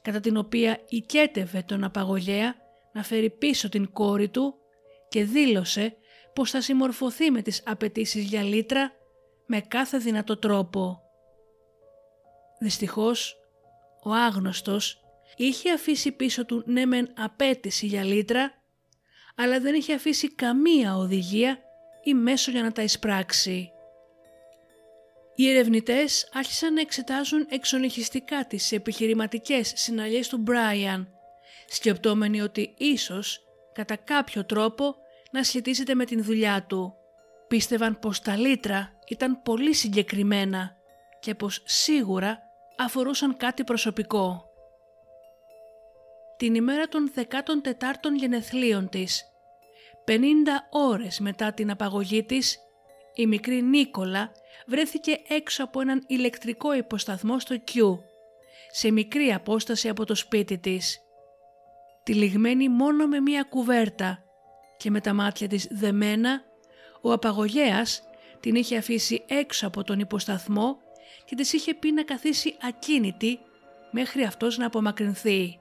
[0.02, 2.56] κατά την οποία οικέτευε τον απαγωγέα
[2.94, 4.56] να φέρει πίσω την κόρη του
[5.10, 5.98] και δήλωσε
[6.34, 8.92] πως θα συμμορφωθεί με τις απαιτήσεις για λίτρα
[9.46, 11.02] με κάθε δυνατό τρόπο.
[12.60, 13.38] Δυστυχώς,
[14.04, 15.03] ο άγνωστος
[15.36, 18.54] είχε αφήσει πίσω του ναι μεν απέτηση για λίτρα,
[19.36, 21.60] αλλά δεν είχε αφήσει καμία οδηγία
[22.04, 23.74] ή μέσο για να τα εισπράξει.
[25.36, 31.08] Οι ερευνητές άρχισαν να εξετάζουν εξονυχιστικά τις επιχειρηματικές συναλλιές του Μπράιαν,
[31.68, 33.44] σκεπτόμενοι ότι ίσως
[33.74, 34.96] κατά κάποιο τρόπο
[35.32, 36.94] να σχετίζεται με την δουλειά του.
[37.48, 40.76] Πίστευαν πως τα λίτρα ήταν πολύ συγκεκριμένα
[41.20, 42.40] και πως σίγουρα
[42.78, 44.53] αφορούσαν κάτι προσωπικό.
[46.44, 49.24] Την ημέρα των 14ων γενεθλίων της,
[50.06, 50.20] 50
[50.70, 52.58] ώρες μετά την απαγωγή της,
[53.16, 54.32] η μικρή Νίκολα
[54.68, 58.00] βρέθηκε έξω από έναν ηλεκτρικό υποσταθμό στο Κιού,
[58.72, 61.00] σε μικρή απόσταση από το σπίτι της.
[62.04, 64.24] Τυλιγμένη μόνο με μία κουβέρτα
[64.78, 66.44] και με τα μάτια της δεμένα,
[67.02, 68.04] ο απαγωγέας
[68.40, 70.78] την είχε αφήσει έξω από τον υποσταθμό
[71.26, 73.40] και της είχε πει να καθίσει ακίνητη
[73.92, 75.58] μέχρι αυτός να απομακρυνθεί.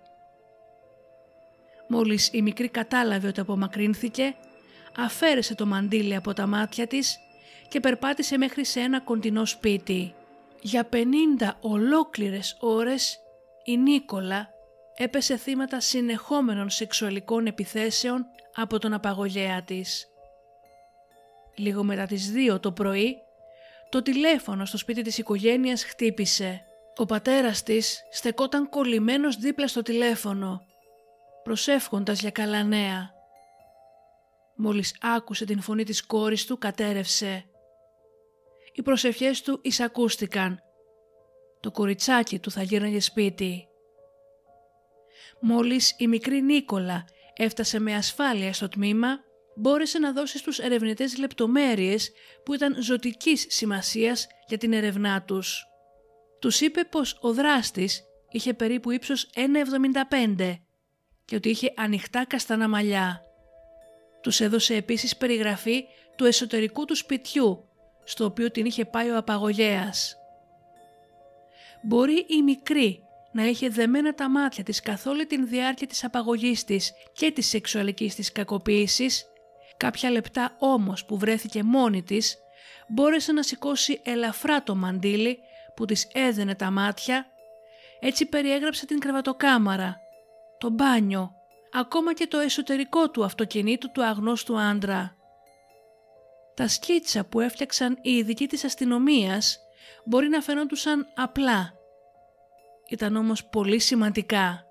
[1.94, 4.34] Μόλις η μικρή κατάλαβε ότι απομακρύνθηκε,
[4.96, 7.18] αφαίρεσε το μαντίλι από τα μάτια της
[7.68, 10.14] και περπάτησε μέχρι σε ένα κοντινό σπίτι.
[10.60, 10.96] Για 50
[11.60, 13.18] ολόκληρες ώρες
[13.64, 14.48] η Νίκολα
[14.96, 18.24] έπεσε θύματα συνεχόμενων σεξουαλικών επιθέσεων
[18.54, 20.06] από τον απαγωγέα της.
[21.54, 23.16] Λίγο μετά τις 2 το πρωί,
[23.88, 26.64] το τηλέφωνο στο σπίτι της οικογένειας χτύπησε.
[26.96, 30.66] Ο πατέρας της στεκόταν κολλημένος δίπλα στο τηλέφωνο,
[31.42, 33.10] προσεύχοντας για καλά νέα.
[34.56, 37.44] Μόλις άκουσε την φωνή της κόρης του κατέρευσε.
[38.72, 40.62] Οι προσευχές του εισακούστηκαν.
[41.60, 43.66] Το κοριτσάκι του θα γύρναγε σπίτι.
[45.40, 47.04] Μόλις η μικρή Νίκολα
[47.36, 49.08] έφτασε με ασφάλεια στο τμήμα,
[49.56, 52.12] μπόρεσε να δώσει στους ερευνητές λεπτομέρειες
[52.44, 55.66] που ήταν ζωτικής σημασίας για την ερευνά τους.
[56.40, 60.58] Τους είπε πως ο δράστης είχε περίπου ύψος 1,75
[61.32, 63.22] και ότι είχε ανοιχτά καστανά μαλλιά.
[64.20, 65.84] Τους έδωσε επίσης περιγραφή
[66.16, 67.68] του εσωτερικού του σπιτιού,
[68.04, 70.16] στο οποίο την είχε πάει ο απαγωγέας.
[71.82, 76.64] Μπορεί η μικρή να είχε δεμένα τα μάτια της καθ' όλη την διάρκεια της απαγωγής
[76.64, 79.24] της και της σεξουαλικής της κακοποίησης,
[79.76, 82.38] κάποια λεπτά όμως που βρέθηκε μόνη της,
[82.88, 85.38] μπόρεσε να σηκώσει ελαφρά το μαντίλι
[85.76, 87.26] που της έδαινε τα μάτια,
[88.00, 90.02] έτσι περιέγραψε την κρεβατοκάμαρα,
[90.62, 91.32] το μπάνιο,
[91.72, 95.16] ακόμα και το εσωτερικό του αυτοκινήτου του αγνώστου άντρα.
[96.54, 99.58] Τα σκίτσα που έφτιαξαν οι ειδικοί της αστυνομίας
[100.04, 101.72] μπορεί να φαινόντουσαν απλά.
[102.88, 104.66] Ήταν όμως πολύ σημαντικά.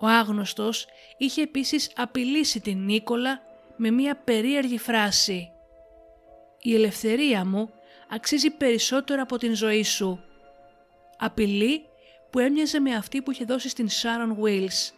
[0.00, 3.40] Ο άγνωστος είχε επίσης απειλήσει την Νίκολα
[3.76, 5.50] με μία περίεργη φράση
[6.58, 7.70] «Η ελευθερία μου
[8.08, 10.24] αξίζει περισσότερο από την ζωή σου».
[11.18, 11.88] Απειλή
[12.34, 14.92] που έμοιαζε με αυτή που είχε δώσει στην Σάρον Wills.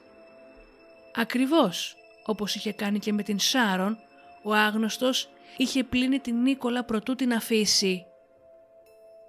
[1.15, 3.99] Ακριβώς όπως είχε κάνει και με την Σάρον,
[4.43, 8.07] ο άγνωστος είχε πλύνει την Νίκολα προτού την αφήσει.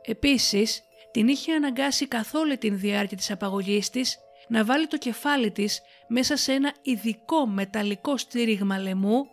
[0.02, 4.18] Επίσης, την είχε αναγκάσει καθ' όλη την διάρκεια της απαγωγής της
[4.48, 9.26] να βάλει το κεφάλι της μέσα σε ένα ειδικό μεταλλικό στήριγμα λαιμού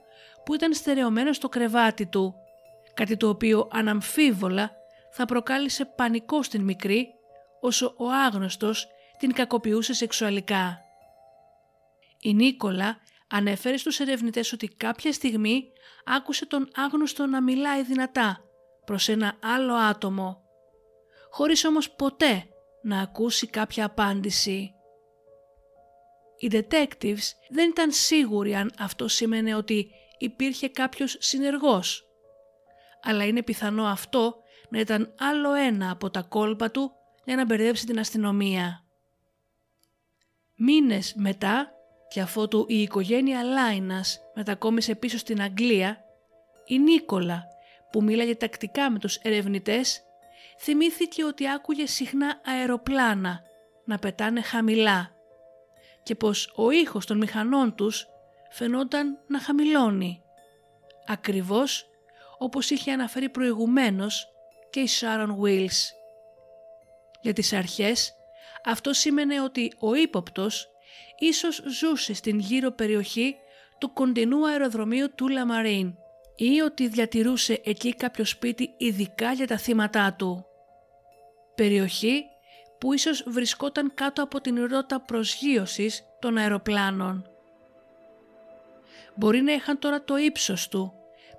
[0.44, 2.34] που ήταν στερεωμένο στο κρεβάτι του,
[2.94, 4.72] κάτι το οποίο αναμφίβολα
[5.10, 7.14] θα προκάλεσε πανικό στην μικρή
[7.64, 8.86] όσο ο άγνωστος
[9.18, 10.80] την κακοποιούσε σεξουαλικά.
[12.20, 12.96] Η Νίκολα
[13.28, 15.64] ανέφερε στους ερευνητές ότι κάποια στιγμή
[16.04, 18.40] άκουσε τον άγνωστο να μιλάει δυνατά
[18.84, 20.42] προς ένα άλλο άτομο,
[21.30, 22.48] χωρίς όμως ποτέ
[22.82, 24.74] να ακούσει κάποια απάντηση.
[26.38, 32.04] Οι detectives δεν ήταν σίγουροι αν αυτό σήμαινε ότι υπήρχε κάποιος συνεργός,
[33.02, 34.36] αλλά είναι πιθανό αυτό
[34.68, 36.92] να ήταν άλλο ένα από τα κόλπα του
[37.24, 38.84] για να μπερδέψει την αστυνομία.
[40.56, 41.72] Μήνες μετά
[42.08, 46.04] και αφότου η οικογένεια Λάινας μετακόμισε πίσω στην Αγγλία,
[46.66, 47.44] η Νίκολα
[47.90, 50.02] που μίλαγε τακτικά με τους ερευνητές
[50.60, 53.42] θυμήθηκε ότι άκουγε συχνά αεροπλάνα
[53.84, 55.14] να πετάνε χαμηλά
[56.02, 58.06] και πως ο ήχος των μηχανών τους
[58.50, 60.22] φαινόταν να χαμηλώνει.
[61.06, 61.88] Ακριβώς
[62.38, 64.26] όπως είχε αναφέρει προηγουμένως
[64.70, 66.03] και η Sharon Wills.
[67.24, 68.14] Για τις αρχές
[68.64, 70.68] αυτό σήμαινε ότι ο ύποπτος
[71.18, 73.36] ίσως ζούσε στην γύρω περιοχή
[73.78, 75.94] του κοντινού αεροδρομίου του Λαμαρίν
[76.36, 80.46] ή ότι διατηρούσε εκεί κάποιο σπίτι ειδικά για τα θύματά του.
[81.54, 82.24] Περιοχή
[82.78, 87.28] που ίσως βρισκόταν κάτω από την ρότα προσγείωσης των αεροπλάνων.
[89.14, 90.92] Μπορεί να είχαν τώρα το ύψος του,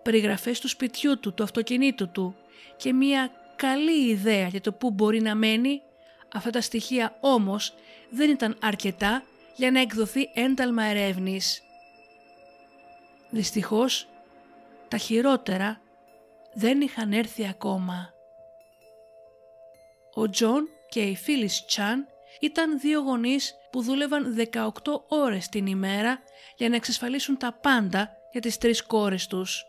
[0.04, 2.36] περιγραφές του σπιτιού του, του αυτοκινήτου του
[2.78, 5.82] και μια καλή ιδέα για το πού μπορεί να μένει,
[6.34, 7.74] αυτά τα στοιχεία όμως
[8.10, 9.24] δεν ήταν αρκετά
[9.56, 11.62] για να εκδοθεί ένταλμα ερεύνης.
[13.30, 14.08] Δυστυχώς,
[14.88, 15.82] τα χειρότερα
[16.54, 18.14] δεν είχαν έρθει ακόμα.
[20.14, 22.08] Ο Τζον και η Φίλις Τσάν
[22.40, 24.70] ήταν δύο γονείς που δούλευαν 18
[25.08, 26.20] ώρες την ημέρα
[26.56, 29.66] για να εξασφαλίσουν τα πάντα για τις τρεις κόρες τους.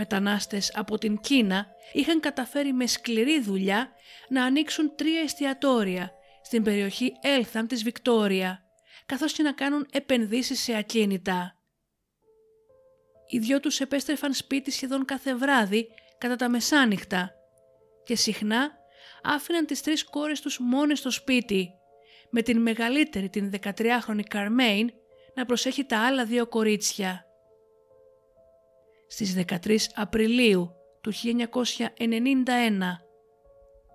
[0.00, 3.92] Μετανάστες από την Κίνα είχαν καταφέρει με σκληρή δουλειά
[4.28, 8.62] να ανοίξουν τρία εστιατόρια στην περιοχή Έλθαμ της Βικτόρια,
[9.06, 11.56] καθώς και να κάνουν επενδύσεις σε ακίνητα.
[13.26, 17.30] Οι δυο τους επέστρεφαν σπίτι σχεδόν κάθε βράδυ κατά τα μεσάνυχτα
[18.04, 18.70] και συχνά
[19.22, 21.70] άφηναν τις τρεις κόρες τους μόνες στο σπίτι,
[22.30, 24.90] με την μεγαλύτερη την 13χρονη Καρμέιν
[25.34, 27.27] να προσέχει τα άλλα δύο κορίτσια.
[29.08, 31.20] Στις 13 Απριλίου του 1991,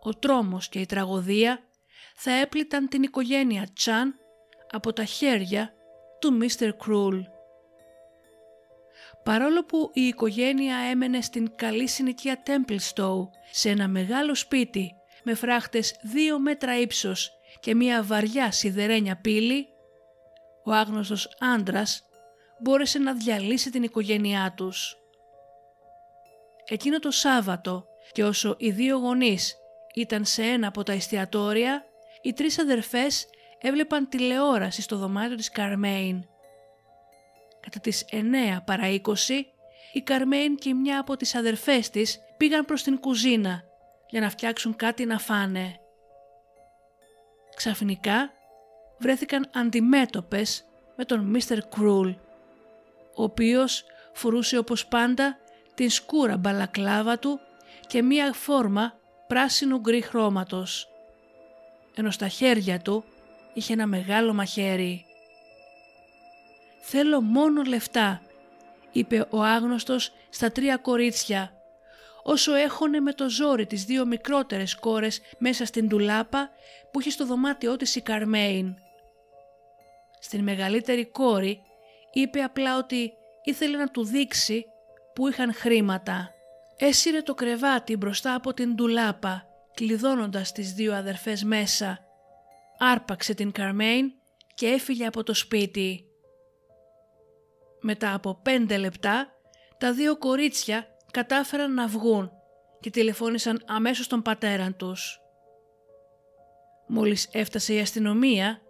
[0.03, 1.59] ο τρόμος και η τραγωδία
[2.15, 4.15] θα έπληταν την οικογένεια Τσάν
[4.71, 5.73] από τα χέρια
[6.19, 6.69] του Mr.
[6.77, 7.19] Κρούλ.
[9.23, 14.91] Παρόλο που η οικογένεια έμενε στην καλή συνοικία Templestowe σε ένα μεγάλο σπίτι
[15.23, 19.67] με φράχτες δύο μέτρα ύψος και μια βαριά σιδερένια πύλη,
[20.65, 22.03] ο άγνωστος άντρας
[22.61, 24.97] μπόρεσε να διαλύσει την οικογένειά τους.
[26.67, 29.57] Εκείνο το Σάββατο και όσο οι δύο γονείς
[29.93, 31.85] ήταν σε ένα από τα εστιατόρια,
[32.21, 33.25] οι τρεις αδερφές
[33.61, 36.25] έβλεπαν τηλεόραση στο δωμάτιο της Καρμέιν.
[37.59, 38.15] Κατά τις 9
[38.65, 38.99] παρά 20,
[39.93, 43.63] η Καρμέιν και μια από τις αδερφές της πήγαν προς την κουζίνα
[44.09, 45.79] για να φτιάξουν κάτι να φάνε.
[47.55, 48.31] Ξαφνικά
[48.97, 52.09] βρέθηκαν αντιμέτωπες με τον Μίστερ Κρούλ,
[53.15, 55.37] ο οποίος φορούσε όπως πάντα
[55.75, 57.39] την σκούρα μπαλακλάβα του
[57.87, 58.93] και μία φόρμα
[59.27, 60.87] πράσινου γκρι χρώματος,
[61.95, 63.03] ενώ στα χέρια του
[63.53, 65.05] είχε ένα μεγάλο μαχαίρι.
[66.81, 68.21] «Θέλω μόνο λεφτά»,
[68.91, 71.53] είπε ο άγνωστος στα τρία κορίτσια,
[72.23, 76.49] όσο έχωνε με το ζόρι τις δύο μικρότερες κόρες μέσα στην τουλάπα
[76.91, 78.75] που είχε στο δωμάτιό της η Καρμέιν.
[80.19, 81.61] Στην μεγαλύτερη κόρη
[82.13, 84.65] είπε απλά ότι ήθελε να του δείξει
[85.15, 86.33] που είχαν χρήματα.
[86.77, 91.99] Έσυρε το κρεβάτι μπροστά από την τουλάπα, κλειδώνοντας τις δύο αδερφές μέσα.
[92.77, 94.11] Άρπαξε την Καρμέιν
[94.53, 96.05] και έφυγε από το σπίτι.
[97.81, 99.27] Μετά από πέντε λεπτά,
[99.77, 102.31] τα δύο κορίτσια κατάφεραν να βγουν
[102.79, 105.21] και τηλεφώνησαν αμέσως τον πατέρα τους.
[106.87, 108.61] Μόλις έφτασε η αστυνομία,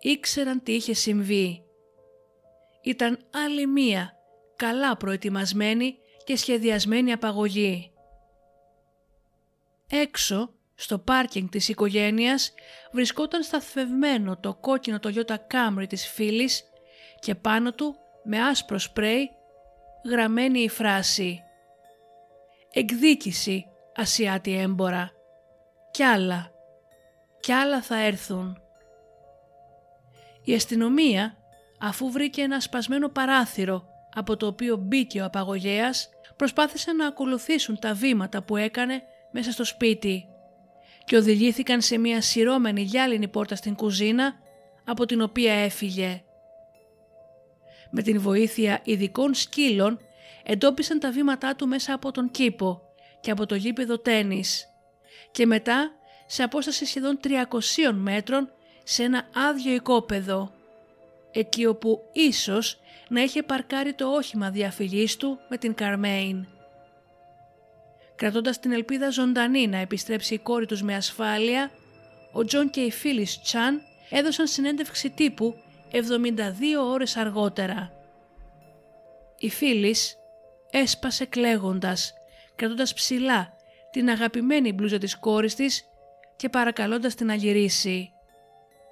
[0.00, 1.64] ήξεραν τι είχε συμβεί.
[2.82, 4.15] Ήταν άλλη μία
[4.56, 7.90] καλά προετοιμασμένη και σχεδιασμένη απαγωγή.
[9.90, 12.54] Έξω, στο πάρκινγκ της οικογένειας,
[12.92, 16.64] βρισκόταν σταθευμένο το κόκκινο το Toyota Camry της φίλης
[17.18, 19.30] και πάνω του, με άσπρο σπρέι,
[20.04, 21.42] γραμμένη η φράση
[22.72, 25.10] «Εκδίκηση, Ασιάτη έμπορα,
[25.90, 26.50] κι άλλα,
[27.40, 28.60] κι άλλα θα έρθουν».
[30.44, 31.36] Η αστυνομία,
[31.80, 37.94] αφού βρήκε ένα σπασμένο παράθυρο από το οποίο μπήκε ο απαγωγέας, προσπάθησαν να ακολουθήσουν τα
[37.94, 40.24] βήματα που έκανε μέσα στο σπίτι
[41.04, 44.34] και οδηγήθηκαν σε μια σειρώμενη γυάλινη πόρτα στην κουζίνα
[44.84, 46.22] από την οποία έφυγε.
[47.90, 49.98] Με την βοήθεια ειδικών σκύλων
[50.42, 52.82] εντόπισαν τα βήματά του μέσα από τον κήπο
[53.20, 54.66] και από το γήπεδο τένις
[55.30, 55.90] και μετά
[56.26, 58.50] σε απόσταση σχεδόν 300 μέτρων
[58.84, 60.52] σε ένα άδειο οικόπεδο
[61.32, 66.46] εκεί όπου ίσως να είχε παρκάρει το όχημα διαφυγής του με την Καρμέιν.
[68.16, 71.70] Κρατώντας την ελπίδα ζωντανή να επιστρέψει η κόρη τους με ασφάλεια,
[72.32, 75.54] ο Τζον και η Φίλις Τσάν έδωσαν συνέντευξη τύπου
[75.92, 75.98] 72
[76.80, 77.90] ώρες αργότερα.
[79.38, 80.16] Η Φίλις
[80.70, 82.14] έσπασε κλαίγοντας,
[82.56, 83.52] κρατώντας ψηλά
[83.90, 85.84] την αγαπημένη μπλούζα της κόρης της
[86.36, 88.10] και παρακαλώντας την να γυρίσει.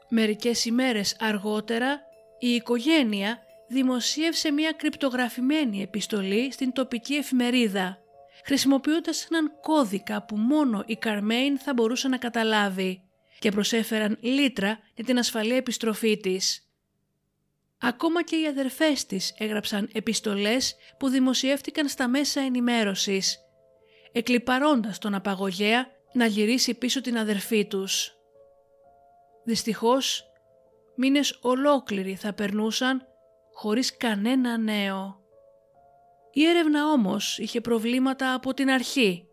[0.08, 2.00] Μερικές ημέρες αργότερα
[2.38, 3.38] η οικογένεια
[3.74, 7.98] δημοσίευσε μια κρυπτογραφημένη επιστολή στην τοπική εφημερίδα,
[8.44, 13.02] χρησιμοποιώντας έναν κώδικα που μόνο η Καρμέιν θα μπορούσε να καταλάβει
[13.38, 16.68] και προσέφεραν λίτρα για την ασφαλή επιστροφή της.
[17.78, 23.38] Ακόμα και οι αδερφές της έγραψαν επιστολές που δημοσιεύτηκαν στα μέσα ενημέρωσης,
[24.12, 28.12] εκλυπαρώντας τον απαγωγέα να γυρίσει πίσω την αδερφή τους.
[29.44, 30.24] Δυστυχώς,
[30.96, 33.06] μήνες ολόκληροι θα περνούσαν
[33.54, 35.22] χωρίς κανένα νέο.
[36.32, 39.28] Η έρευνα όμως είχε προβλήματα από την αρχή.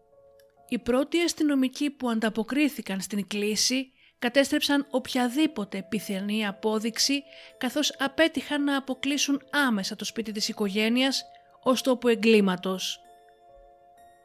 [0.67, 7.23] Οι πρώτοι αστυνομικοί που ανταποκρίθηκαν στην κλίση κατέστρεψαν οποιαδήποτε πιθανή απόδειξη
[7.57, 11.23] καθώς απέτυχαν να αποκλείσουν άμεσα το σπίτι της οικογένειας
[11.63, 12.99] ως τόπο εγκλήματος.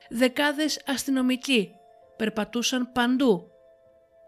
[0.08, 1.70] Δεκάδες αστυνομικοί
[2.16, 3.50] περπατούσαν παντού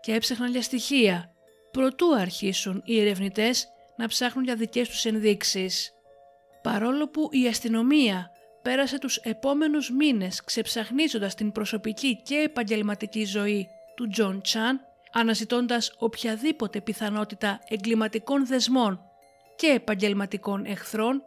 [0.01, 1.33] και έψαχναν για στοιχεία
[1.71, 3.69] προτού αρχίσουν οι ερευνητές
[3.99, 5.93] να ψάχνουν για δικές τους ενδείξεις.
[6.63, 8.31] Παρόλο που η αστυνομία
[8.63, 14.81] πέρασε τους επόμενους μήνες ξεψαχνίζοντας την προσωπική και επαγγελματική ζωή του Τζον Τσάν,
[15.13, 19.01] αναζητώντας οποιαδήποτε πιθανότητα εγκληματικών δεσμών
[19.57, 21.23] και επαγγελματικών εχθρών,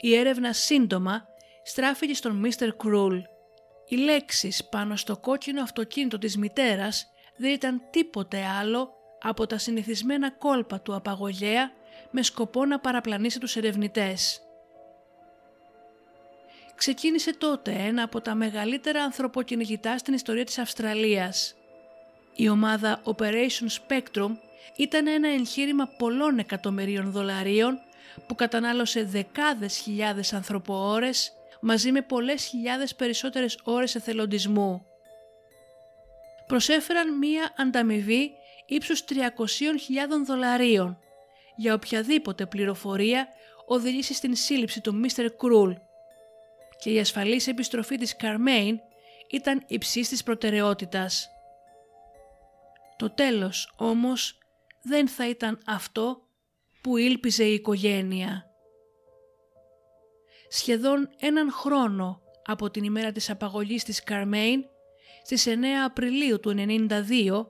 [0.00, 1.26] η έρευνα σύντομα
[1.62, 2.76] στράφηκε στον Mr.
[2.76, 3.18] Cruel.
[3.88, 7.06] Οι λέξεις πάνω στο κόκκινο αυτοκίνητο της μητέρας
[7.36, 8.92] δεν ήταν τίποτε άλλο
[9.22, 11.70] από τα συνηθισμένα κόλπα του απαγωγέα
[12.10, 14.40] με σκοπό να παραπλανήσει τους ερευνητές.
[16.74, 21.54] Ξεκίνησε τότε ένα από τα μεγαλύτερα ανθρωποκυνηγητά στην ιστορία της Αυστραλίας.
[22.34, 24.30] Η ομάδα Operation Spectrum
[24.76, 27.78] ήταν ένα εγχείρημα πολλών εκατομμυρίων δολαρίων
[28.26, 34.86] που κατανάλωσε δεκάδες χιλιάδες ανθρωποώρες μαζί με πολλές χιλιάδες περισσότερες ώρες εθελοντισμού.
[36.46, 38.32] Προσέφεραν μία ανταμοιβή
[38.66, 39.14] ύψους 300.000
[40.26, 41.01] δολαρίων
[41.56, 43.28] για οποιαδήποτε πληροφορία
[43.66, 45.26] οδηγήσει στην σύλληψη του Mr.
[45.36, 45.72] Κρούλ
[46.78, 48.78] και η ασφαλής επιστροφή της Καρμέιν
[49.30, 51.28] ήταν υψής της προτεραιότητας.
[52.96, 54.38] Το τέλος όμως
[54.82, 56.22] δεν θα ήταν αυτό
[56.82, 58.46] που ήλπιζε η οικογένεια.
[60.48, 64.64] Σχεδόν έναν χρόνο από την ημέρα της απαγωγής της Καρμέιν,
[65.22, 67.46] στις 9 Απριλίου του 1992,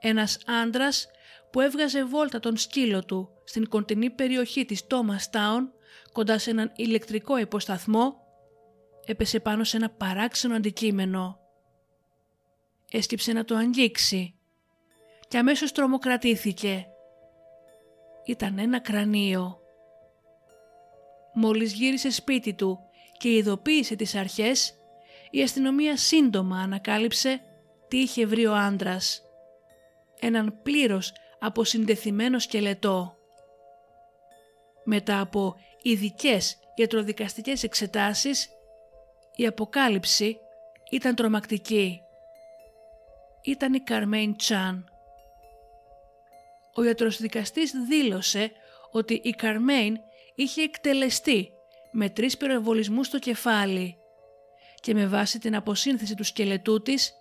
[0.00, 1.08] ένας άντρας
[1.50, 5.68] που έβγαζε βόλτα τον σκύλο του στην κοντινή περιοχή της Thomas Town,
[6.12, 8.16] κοντά σε έναν ηλεκτρικό υποσταθμό,
[9.06, 11.38] έπεσε πάνω σε ένα παράξενο αντικείμενο.
[12.90, 14.34] Έσκυψε να το αγγίξει
[15.28, 16.86] και αμέσως τρομοκρατήθηκε.
[18.24, 19.60] Ήταν ένα κρανίο.
[21.34, 22.78] Μόλις γύρισε σπίτι του
[23.18, 24.74] και ειδοποίησε τις αρχές,
[25.30, 27.40] η αστυνομία σύντομα ανακάλυψε
[27.88, 29.22] τι είχε βρει ο άντρας.
[30.20, 33.16] Έναν πλήρως αποσυντεθειμένο σκελετό.
[34.84, 38.48] Μετά από ειδικές ιατροδικαστικές εξετάσεις,
[39.36, 40.38] η αποκάλυψη
[40.90, 42.00] ήταν τρομακτική.
[43.42, 44.90] Ήταν η Καρμέιν Τσάν.
[46.74, 48.52] Ο ιατροδικαστής δήλωσε
[48.90, 49.96] ότι η Καρμέιν
[50.34, 51.52] είχε εκτελεστεί
[51.92, 53.96] με τρεις πυροβολισμούς στο κεφάλι
[54.80, 57.12] και με βάση την αποσύνθεση του σκελετού της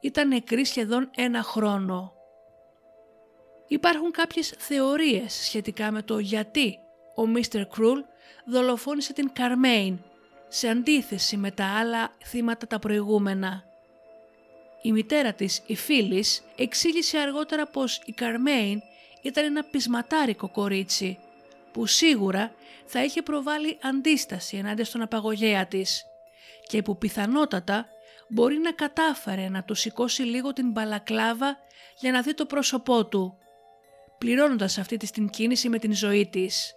[0.00, 2.12] ήταν νεκρή σχεδόν ένα χρόνο.
[3.72, 6.78] Υπάρχουν κάποιες θεωρίες σχετικά με το γιατί
[7.14, 8.00] ο Μίστερ Κρούλ
[8.46, 9.98] δολοφόνησε την Καρμέιν
[10.48, 13.64] σε αντίθεση με τα άλλα θύματα τα προηγούμενα.
[14.82, 18.80] Η μητέρα της, η Φίλης, εξήγησε αργότερα πως η Καρμέιν
[19.22, 21.18] ήταν ένα πεισματάρικο κορίτσι
[21.72, 22.52] που σίγουρα
[22.86, 26.04] θα είχε προβάλει αντίσταση ενάντια στον απαγωγέα της
[26.66, 27.86] και που πιθανότατα
[28.28, 31.56] μπορεί να κατάφερε να του σηκώσει λίγο την μπαλακλάβα
[32.00, 33.36] για να δει το πρόσωπό του,
[34.22, 36.74] πληρώνοντας αυτή τη την κίνηση με την ζωή της.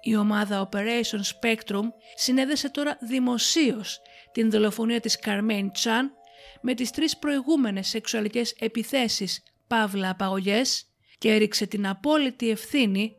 [0.00, 1.82] Η ομάδα Operation Spectrum
[2.14, 4.00] συνέδεσε τώρα δημοσίως
[4.32, 6.12] την δολοφονία της Καρμέν Τσάν
[6.60, 10.86] με τις τρεις προηγούμενες σεξουαλικές επιθέσεις παύλα απαγωγές
[11.18, 13.16] και έριξε την απόλυτη ευθύνη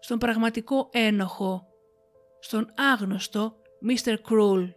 [0.00, 1.66] στον πραγματικό ένοχο,
[2.40, 3.56] στον άγνωστο
[3.90, 4.12] Mr.
[4.12, 4.68] Cruel.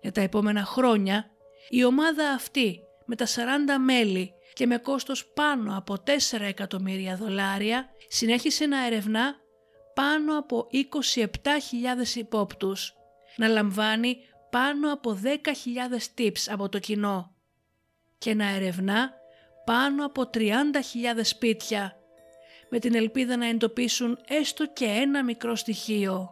[0.00, 1.30] Για τα επόμενα χρόνια
[1.68, 3.28] η ομάδα αυτή με τα 40
[3.84, 9.34] μέλη και με κόστος πάνω από 4 εκατομμύρια δολάρια συνέχισε να ερευνά
[9.94, 11.26] πάνω από 27.000
[12.14, 12.94] υπόπτους,
[13.36, 14.16] να λαμβάνει
[14.50, 17.34] πάνω από 10.000 tips από το κοινό
[18.18, 19.10] και να ερευνά
[19.64, 20.50] πάνω από 30.000
[21.22, 21.96] σπίτια
[22.70, 26.30] με την ελπίδα να εντοπίσουν έστω και ένα μικρό στοιχείο.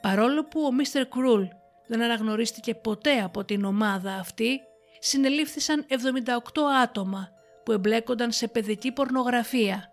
[0.00, 1.44] Παρόλο που ο Μίστερ Κρούλ
[1.86, 4.60] δεν αναγνωρίστηκε ποτέ από την ομάδα αυτή,
[4.98, 7.28] συνελήφθησαν 78 άτομα
[7.64, 9.92] που εμπλέκονταν σε παιδική πορνογραφία,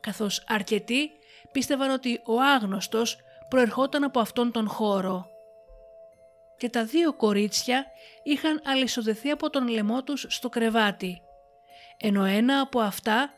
[0.00, 1.10] καθώς αρκετοί
[1.52, 5.26] πίστευαν ότι ο άγνωστος προερχόταν από αυτόν τον χώρο.
[6.56, 7.86] Και τα δύο κορίτσια
[8.22, 11.22] είχαν αλυσοδεθεί από τον λαιμό τους στο κρεβάτι,
[11.96, 13.30] ενώ ένα από αυτά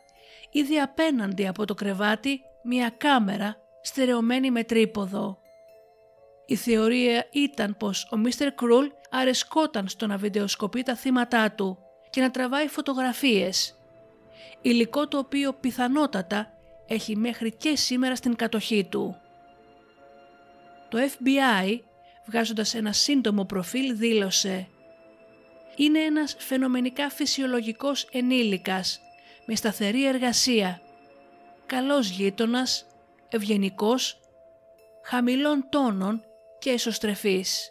[0.50, 5.38] είδε απέναντι από το κρεβάτι μια κάμερα στερεωμένη με τρίποδο.
[6.47, 11.78] Η θεωρία ήταν πως ο Μίστερ Κρούλ αρεσκόταν στο να βιντεοσκοπεί τα θύματά του
[12.11, 13.78] και να τραβάει φωτογραφίες,
[14.62, 16.53] υλικό το οποίο πιθανότατα
[16.86, 19.16] έχει μέχρι και σήμερα στην κατοχή του.
[20.88, 21.78] Το FBI,
[22.26, 24.68] βγάζοντας ένα σύντομο προφίλ, δήλωσε
[25.76, 29.01] «Είναι ένας φαινομενικά φυσιολογικός ενήλικας,
[29.47, 30.80] με σταθερή εργασία,
[31.66, 32.86] καλός γείτονας,
[33.28, 34.20] ευγενικός,
[35.05, 36.24] χαμηλών τόνων
[36.64, 37.70] και εσωστρεφής.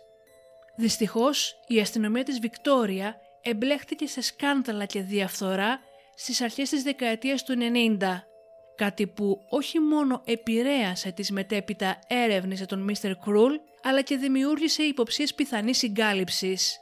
[0.76, 5.80] Δυστυχώς, η αστυνομία της Βικτόρια εμπλέχτηκε σε σκάνδαλα και διαφθορά
[6.16, 7.54] στις αρχές της δεκαετίας του
[8.00, 8.28] 90
[8.76, 14.84] κάτι που όχι μόνο επηρέασε τις μετέπειτα έρευνες για τον Μίστερ Κρούλ, αλλά και δημιούργησε
[14.84, 16.78] υποψίες πιθανής συγκάλυψης.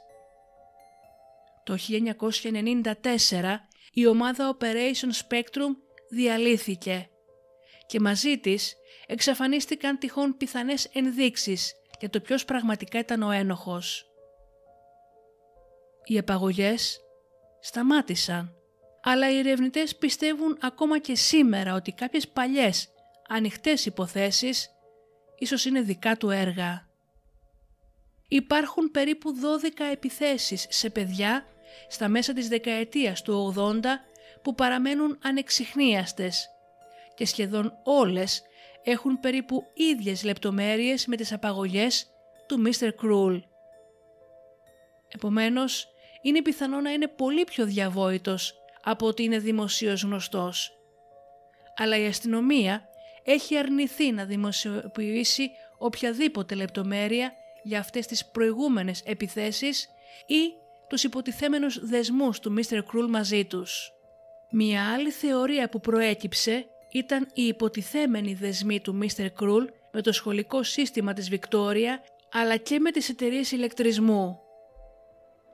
[1.64, 3.60] Το 1994
[3.92, 5.76] η ομάδα Operation Spectrum
[6.10, 7.08] διαλύθηκε
[7.86, 8.74] και μαζί της
[9.06, 11.72] εξαφανίστηκαν τυχόν πιθανές ενδείξεις
[12.02, 14.10] για το ποιος πραγματικά ήταν ο ένοχος.
[16.04, 17.00] Οι απαγωγές
[17.60, 18.56] σταμάτησαν
[19.02, 22.88] αλλά οι ερευνητές πιστεύουν ακόμα και σήμερα ότι κάποιες παλιές
[23.28, 24.70] ανοιχτές υποθέσεις
[25.38, 26.88] ίσως είναι δικά του έργα.
[28.28, 31.46] Υπάρχουν περίπου 12 επιθέσεις σε παιδιά
[31.88, 33.80] στα μέσα της δεκαετίας του 80
[34.42, 36.48] που παραμένουν ανεξιχνίαστες
[37.14, 38.42] και σχεδόν όλες
[38.82, 42.06] έχουν περίπου ίδιες λεπτομέρειες με τις απαγωγές
[42.46, 42.88] του Mr.
[42.88, 43.42] Cruel.
[45.08, 45.88] Επομένως,
[46.22, 50.72] είναι πιθανό να είναι πολύ πιο διαβόητος από ότι είναι δημοσίως γνωστός.
[51.76, 52.82] Αλλά η αστυνομία
[53.24, 59.88] έχει αρνηθεί να δημοσιοποιήσει οποιαδήποτε λεπτομέρεια για αυτές τις προηγούμενες επιθέσεις
[60.26, 60.52] ή
[60.88, 62.78] τους υποτιθέμενους δεσμούς του Mr.
[62.78, 63.92] Cruel μαζί τους.
[64.50, 69.26] Μια άλλη θεωρία που προέκυψε ήταν οι υποτιθέμενοι δεσμοί του Mr.
[69.40, 74.38] Cruel με το σχολικό σύστημα της Βικτόρια αλλά και με τις εταιρείες ηλεκτρισμού.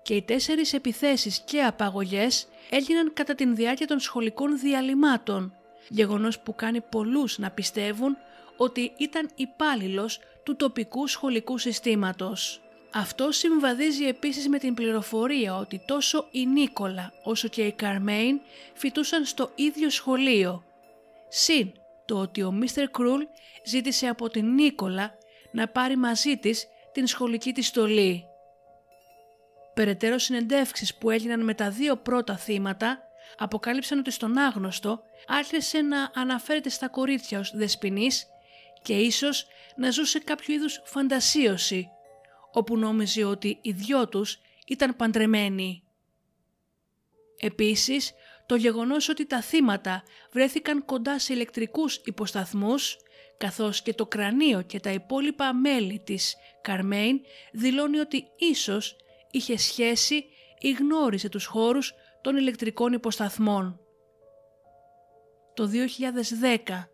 [0.02, 5.54] Και οι τέσσερις επιθέσεις και απαγωγές έγιναν κατά την διάρκεια των σχολικών διαλυμάτων,
[5.88, 8.16] γεγονός που κάνει πολλούς να πιστεύουν
[8.56, 12.60] ότι ήταν υπάλληλος του τοπικού σχολικού συστήματος.
[12.92, 18.40] Αυτό συμβαδίζει επίσης με την πληροφορία ότι τόσο η Νίκολα όσο και η Καρμέιν
[18.74, 20.62] φοιτούσαν στο ίδιο σχολείο.
[21.28, 21.72] Συν
[22.04, 23.22] το ότι ο Μίστερ Κρούλ
[23.64, 25.18] ζήτησε από την Νίκολα
[25.52, 28.24] να πάρει μαζί της την σχολική της στολή.
[29.74, 33.02] Περαιτέρω συνεντεύξεις που έγιναν με τα δύο πρώτα θύματα
[33.36, 38.26] αποκάλυψαν ότι στον άγνωστο άρχισε να αναφέρεται στα κορίτσια ως δεσποινής
[38.82, 41.88] και ίσως να ζούσε κάποιο είδους φαντασίωση
[42.52, 45.82] όπου νόμιζε ότι οι δυο τους ήταν παντρεμένοι.
[47.40, 48.12] Επίσης,
[48.48, 52.96] το γεγονός ότι τα θύματα βρέθηκαν κοντά σε ηλεκτρικούς υποσταθμούς,
[53.36, 57.20] καθώς και το κρανίο και τα υπόλοιπα μέλη της Καρμέιν
[57.52, 58.96] δηλώνει ότι ίσως
[59.30, 60.24] είχε σχέση
[60.58, 63.80] ή γνώρισε τους χώρους των ηλεκτρικών υποσταθμών.
[65.54, 66.88] Το 2010,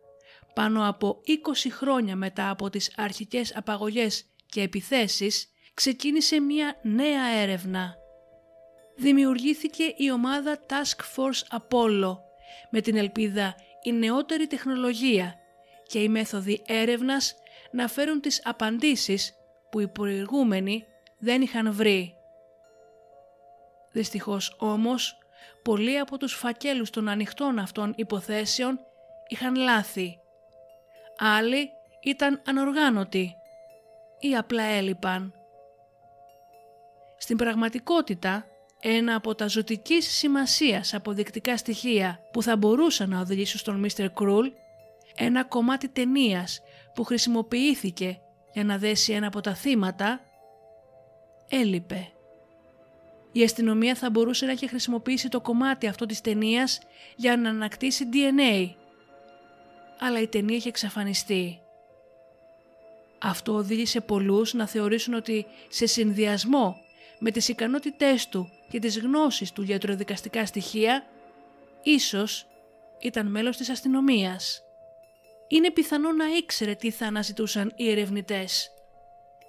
[0.54, 7.94] πάνω από 20 χρόνια μετά από τις αρχικές απαγωγές και επιθέσεις, ξεκίνησε μια νέα έρευνα.
[8.96, 12.18] Δημιουργήθηκε η ομάδα Task Force Apollo
[12.70, 15.34] με την ελπίδα η νεότερη τεχνολογία
[15.86, 17.34] και οι μέθοδοι έρευνας
[17.70, 19.34] να φέρουν τις απαντήσεις
[19.70, 20.86] που οι προηγούμενοι
[21.18, 22.14] δεν είχαν βρει.
[23.92, 25.18] Δυστυχώς όμως,
[25.62, 28.80] πολλοί από τους φακέλους των ανοιχτών αυτών υποθέσεων
[29.28, 30.18] είχαν λάθη.
[31.18, 31.70] Άλλοι
[32.02, 33.36] ήταν ανοργάνωτοι
[34.20, 35.34] ή απλά έλειπαν.
[37.18, 38.46] Στην πραγματικότητα,
[38.86, 44.06] ένα από τα ζωτικής σημασίας αποδεικτικά στοιχεία που θα μπορούσαν να οδηγήσουν στον Mr.
[44.14, 44.48] Κρούλ,
[45.16, 46.60] ένα κομμάτι ταινίας
[46.94, 48.18] που χρησιμοποιήθηκε
[48.52, 50.20] για να δέσει ένα από τα θύματα,
[51.48, 52.08] έλειπε.
[53.32, 56.80] Η αστυνομία θα μπορούσε να έχει χρησιμοποιήσει το κομμάτι αυτό της ταινίας
[57.16, 58.70] για να ανακτήσει DNA,
[59.98, 61.58] αλλά η ταινία είχε εξαφανιστεί.
[63.18, 66.76] Αυτό οδήγησε πολλούς να θεωρήσουν ότι σε συνδυασμό
[67.18, 71.06] με τις ικανότητές του και τις γνώσεις του για τροδικαστικά στοιχεία,
[71.82, 72.46] ίσως
[73.00, 74.62] ήταν μέλος της αστυνομίας.
[75.48, 78.70] Είναι πιθανό να ήξερε τι θα αναζητούσαν οι ερευνητές.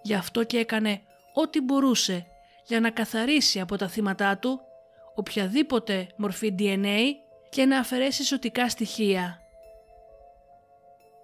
[0.02, 1.02] Γι' αυτό και έκανε
[1.34, 2.26] ό,τι μπορούσε
[2.66, 4.62] για να καθαρίσει από τα θύματά του
[5.16, 7.00] οποιαδήποτε μορφή DNA
[7.50, 9.40] και να αφαιρέσει ζωτικά στοιχεία.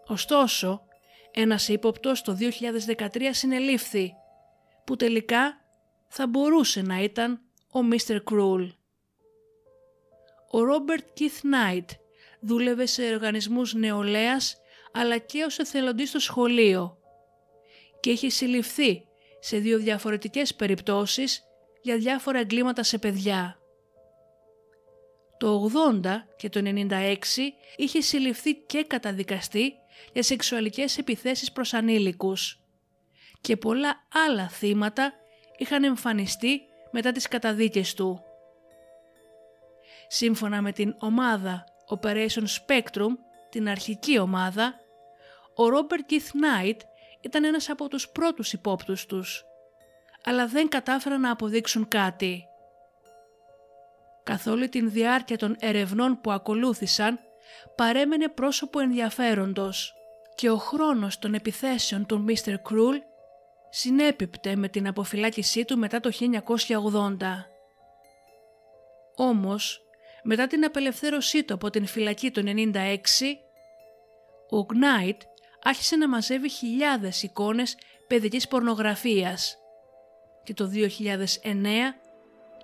[0.07, 0.83] Ωστόσο,
[1.31, 2.37] ένας ύποπτος το
[2.97, 4.13] 2013 συνελήφθη,
[4.83, 5.61] που τελικά
[6.07, 7.41] θα μπορούσε να ήταν
[7.71, 8.17] ο Mr.
[8.31, 8.67] Cruel.
[10.51, 11.85] Ο Robert Keith Knight
[12.39, 14.57] δούλευε σε οργανισμούς νεολαίας
[14.91, 16.97] αλλά και ως εθελοντής στο σχολείο
[17.99, 19.05] και είχε συλληφθεί
[19.39, 21.43] σε δύο διαφορετικές περιπτώσεις
[21.81, 23.55] για διάφορα εγκλήματα σε παιδιά.
[25.37, 25.69] Το
[26.03, 27.17] 80 και το 96
[27.75, 29.73] είχε συλληφθεί και καταδικαστεί
[30.13, 32.59] για σεξουαλικές επιθέσεις προς ανήλικους
[33.41, 35.13] και πολλά άλλα θύματα
[35.57, 36.61] είχαν εμφανιστεί
[36.91, 38.23] μετά τις καταδίκες του.
[40.07, 43.09] Σύμφωνα με την ομάδα Operation Spectrum,
[43.49, 44.75] την αρχική ομάδα,
[45.55, 46.77] ο Robert Keith Knight
[47.21, 49.45] ήταν ένας από τους πρώτους υπόπτους τους,
[50.23, 52.45] αλλά δεν κατάφεραν να αποδείξουν κάτι.
[54.23, 57.19] Καθ' όλη την διάρκεια των ερευνών που ακολούθησαν,
[57.75, 59.93] παρέμενε πρόσωπο ενδιαφέροντος
[60.35, 62.53] και ο χρόνος των επιθέσεων του Mr.
[62.53, 62.99] Cruel
[63.73, 67.15] συνέπιπτε με την αποφυλάκησή του μετά το 1980.
[69.15, 69.81] Όμως,
[70.23, 72.95] μετά την απελευθέρωσή του από την φυλακή το 1996,
[74.49, 75.21] ο Γκνάιτ
[75.63, 79.57] άρχισε να μαζεύει χιλιάδες εικόνες παιδικής πορνογραφίας
[80.43, 81.95] και το 2009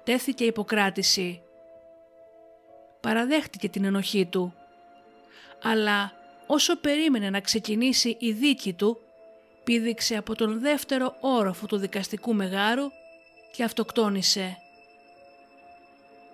[0.03, 1.41] τέθηκε υποκράτηση.
[3.01, 4.53] Παραδέχτηκε την ενοχή του,
[5.63, 6.11] αλλά
[6.47, 8.99] όσο περίμενε να ξεκινήσει η δίκη του,
[9.67, 12.85] πήδηξε από τον δεύτερο όροφο του δικαστικού μεγάρου
[13.51, 14.57] και αυτοκτόνησε.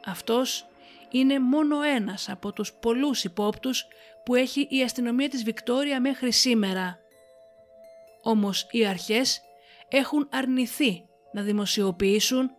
[0.06, 0.66] Αυτός
[1.12, 3.86] είναι μόνο ένας από τους πολλούς υπόπτους
[4.26, 7.00] που έχει η αστυνομία της Βικτόρια μέχρι σήμερα.
[8.22, 9.42] Όμως οι αρχές
[9.90, 12.50] έχουν αρνηθεί να δημοσιοποιήσουν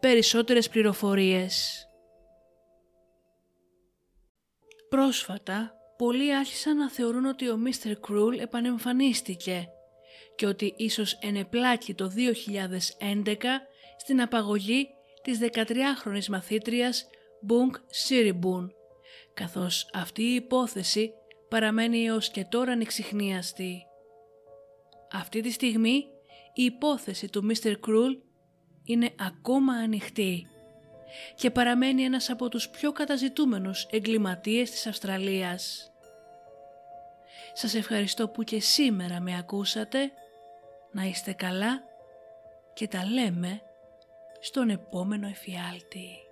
[0.00, 1.86] περισσότερες πληροφορίες.
[4.88, 7.92] Πρόσφατα, πολλοί άρχισαν να θεωρούν ότι ο Mr.
[8.00, 9.70] Κρούλ επανεμφανίστηκε
[10.36, 13.34] και ότι ίσως ενεπλάκει το 2011
[13.96, 14.88] στην απαγωγή
[15.22, 17.06] της 13χρονης μαθήτριας
[17.40, 18.72] Μπούγκ Σίριμπουν,
[19.34, 21.12] καθώς αυτή η υπόθεση
[21.48, 23.86] παραμένει έως και τώρα ανεξιχνίαστη.
[25.12, 26.04] Αυτή τη στιγμή
[26.54, 27.74] η υπόθεση του Mr.
[27.80, 28.12] Κρούλ
[28.84, 30.46] είναι ακόμα ανοιχτή
[31.34, 35.90] και παραμένει ένας από τους πιο καταζητούμενους εγκληματίες της Αυστραλίας.
[37.52, 40.12] Σας ευχαριστώ που και σήμερα με ακούσατε.
[40.96, 41.82] Να είστε καλά
[42.74, 43.60] και τα λέμε
[44.40, 46.25] στον επόμενο εφιάλτη.